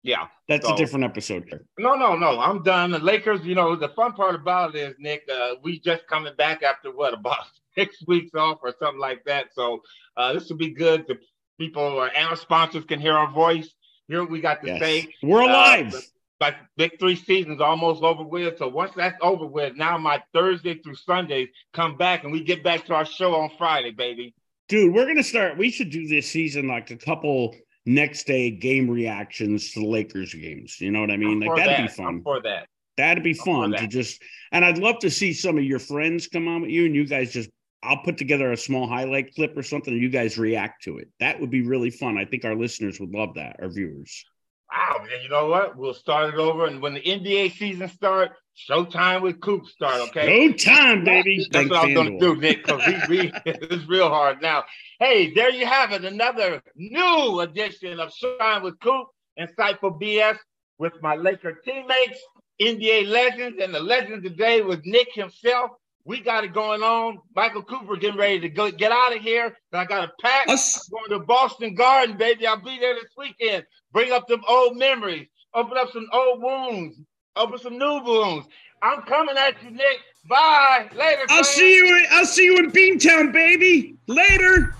Yeah, 0.02 0.26
that's 0.48 0.66
so, 0.66 0.74
a 0.74 0.76
different 0.76 1.04
episode. 1.04 1.48
No, 1.78 1.94
no, 1.94 2.16
no. 2.16 2.40
I'm 2.40 2.62
done. 2.62 2.90
The 2.90 2.98
Lakers. 2.98 3.44
You 3.44 3.54
know, 3.54 3.76
the 3.76 3.88
fun 3.90 4.14
part 4.14 4.34
about 4.34 4.74
it 4.74 4.78
is 4.78 4.94
Nick. 4.98 5.28
Uh, 5.32 5.54
we 5.62 5.78
just 5.78 6.06
coming 6.08 6.34
back 6.36 6.62
after 6.62 6.90
what 6.90 7.14
about 7.14 7.44
six 7.76 7.96
weeks 8.06 8.34
off 8.34 8.58
or 8.62 8.74
something 8.80 9.00
like 9.00 9.24
that. 9.26 9.54
So 9.54 9.80
uh, 10.16 10.32
this 10.32 10.48
will 10.48 10.56
be 10.56 10.70
good 10.70 11.06
to 11.06 11.18
people 11.58 11.82
or 11.82 12.10
our 12.16 12.36
sponsors 12.36 12.84
can 12.84 13.00
hear 13.00 13.14
our 13.14 13.30
voice, 13.30 13.72
hear 14.08 14.22
what 14.22 14.30
we 14.30 14.40
got 14.40 14.60
to 14.62 14.66
yes. 14.66 14.80
say. 14.80 15.14
We're 15.22 15.42
uh, 15.42 15.46
alive. 15.46 15.94
Uh, 15.94 16.00
like 16.40 16.56
big 16.76 16.98
three 16.98 17.14
seasons 17.14 17.60
almost 17.60 18.02
over 18.02 18.24
with. 18.24 18.58
So 18.58 18.66
once 18.66 18.90
that's 18.96 19.16
over 19.22 19.46
with, 19.46 19.76
now 19.76 19.96
my 19.96 20.20
Thursday 20.34 20.74
through 20.74 20.96
Sundays 20.96 21.48
come 21.72 21.96
back 21.96 22.24
and 22.24 22.32
we 22.32 22.42
get 22.42 22.64
back 22.64 22.84
to 22.86 22.94
our 22.94 23.04
show 23.04 23.36
on 23.36 23.50
Friday, 23.56 23.92
baby. 23.92 24.34
Dude, 24.68 24.92
we're 24.92 25.06
gonna 25.06 25.22
start. 25.22 25.56
We 25.56 25.70
should 25.70 25.90
do 25.90 26.08
this 26.08 26.28
season 26.28 26.66
like 26.66 26.90
a 26.90 26.96
couple 26.96 27.54
next 27.86 28.26
day 28.26 28.50
game 28.50 28.88
reactions 28.88 29.72
to 29.72 29.80
the 29.80 29.86
Lakers 29.86 30.34
games. 30.34 30.80
You 30.80 30.90
know 30.90 31.00
what 31.00 31.10
I 31.10 31.16
mean? 31.16 31.42
I'm 31.42 31.48
like 31.48 31.56
that'd 31.56 31.78
that. 31.78 31.88
be 31.88 31.94
fun. 31.94 32.06
I'm 32.06 32.22
for 32.22 32.40
that. 32.42 32.68
That'd 32.96 33.24
be 33.24 33.34
fun 33.34 33.72
to 33.72 33.86
just 33.86 34.22
and 34.52 34.64
I'd 34.64 34.78
love 34.78 34.98
to 35.00 35.10
see 35.10 35.32
some 35.32 35.58
of 35.58 35.64
your 35.64 35.78
friends 35.78 36.28
come 36.28 36.46
on 36.46 36.62
with 36.62 36.70
you 36.70 36.86
and 36.86 36.94
you 36.94 37.06
guys 37.06 37.32
just 37.32 37.48
I'll 37.82 37.98
put 37.98 38.16
together 38.16 38.52
a 38.52 38.56
small 38.56 38.86
highlight 38.86 39.34
clip 39.34 39.56
or 39.56 39.62
something, 39.62 39.92
and 39.92 40.02
you 40.02 40.08
guys 40.08 40.38
react 40.38 40.84
to 40.84 40.98
it. 40.98 41.08
That 41.18 41.40
would 41.40 41.50
be 41.50 41.62
really 41.62 41.90
fun. 41.90 42.16
I 42.16 42.24
think 42.24 42.44
our 42.44 42.54
listeners 42.54 43.00
would 43.00 43.10
love 43.10 43.34
that. 43.34 43.56
Our 43.60 43.68
viewers. 43.68 44.24
Wow, 44.72 45.04
you 45.20 45.28
know 45.28 45.48
what? 45.48 45.76
We'll 45.76 45.92
start 45.92 46.32
it 46.32 46.38
over, 46.38 46.66
and 46.66 46.80
when 46.80 46.94
the 46.94 47.00
NBA 47.00 47.56
season 47.56 47.88
starts, 47.88 48.38
Showtime 48.56 49.22
with 49.22 49.40
Coop 49.40 49.66
start. 49.66 50.00
Okay, 50.08 50.52
Showtime, 50.52 51.04
baby. 51.04 51.46
That's 51.50 51.70
what 51.70 51.84
I'm 51.84 51.94
going 51.94 52.18
to 52.18 52.18
do, 52.18 52.36
Nick. 52.36 52.64
Because 52.64 53.08
we, 53.08 53.16
we 53.18 53.32
it's 53.46 53.86
real 53.88 54.08
hard 54.08 54.42
now. 54.42 54.64
Hey, 54.98 55.32
there 55.32 55.50
you 55.50 55.66
have 55.66 55.92
it. 55.92 56.04
Another 56.04 56.62
new 56.76 57.40
edition 57.40 57.98
of 57.98 58.12
Showtime 58.12 58.62
with 58.62 58.78
Coop, 58.80 59.06
insightful 59.38 60.00
BS 60.00 60.38
with 60.78 60.92
my 61.00 61.16
Laker 61.16 61.60
teammates, 61.64 62.20
NBA 62.60 63.08
legends, 63.08 63.58
and 63.62 63.74
the 63.74 63.80
legend 63.80 64.22
today 64.22 64.60
was 64.60 64.78
Nick 64.84 65.08
himself. 65.14 65.70
We 66.04 66.20
got 66.20 66.44
it 66.44 66.52
going 66.52 66.82
on. 66.82 67.18
Michael 67.36 67.62
Cooper 67.62 67.96
getting 67.96 68.18
ready 68.18 68.40
to 68.40 68.48
go 68.48 68.70
get 68.70 68.90
out 68.90 69.14
of 69.16 69.22
here. 69.22 69.56
I 69.72 69.84
got 69.84 70.08
a 70.08 70.12
pack. 70.20 70.48
Us- 70.48 70.90
I'm 70.90 71.10
going 71.10 71.20
to 71.20 71.26
Boston 71.26 71.74
Garden, 71.74 72.16
baby. 72.16 72.46
I'll 72.46 72.60
be 72.60 72.78
there 72.78 72.94
this 72.94 73.12
weekend. 73.16 73.64
Bring 73.92 74.12
up 74.12 74.26
them 74.26 74.42
old 74.48 74.76
memories. 74.76 75.28
Open 75.54 75.78
up 75.78 75.92
some 75.92 76.08
old 76.12 76.42
wounds. 76.42 76.96
Open 77.36 77.58
some 77.58 77.78
new 77.78 78.00
balloons. 78.02 78.46
I'm 78.82 79.02
coming 79.02 79.36
at 79.36 79.54
you, 79.62 79.70
Nick. 79.70 80.00
Bye. 80.28 80.88
Later. 80.94 81.22
I'll 81.30 81.42
fam. 81.42 81.44
see 81.44 81.76
you. 81.76 81.98
In, 81.98 82.04
I'll 82.10 82.26
see 82.26 82.44
you 82.44 82.58
in 82.58 82.70
Beantown, 82.70 83.32
baby. 83.32 83.96
Later. 84.06 84.74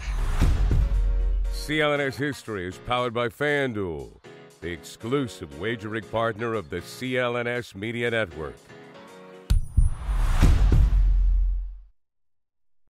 CLNS 1.53 2.17
History 2.17 2.67
is 2.67 2.79
powered 2.87 3.15
by 3.15 3.29
FanDuel, 3.29 4.11
the 4.61 4.71
exclusive 4.71 5.61
wagering 5.61 6.05
partner 6.05 6.55
of 6.55 6.69
the 6.69 6.81
CLNS 6.81 7.75
Media 7.75 8.11
Network. 8.11 8.57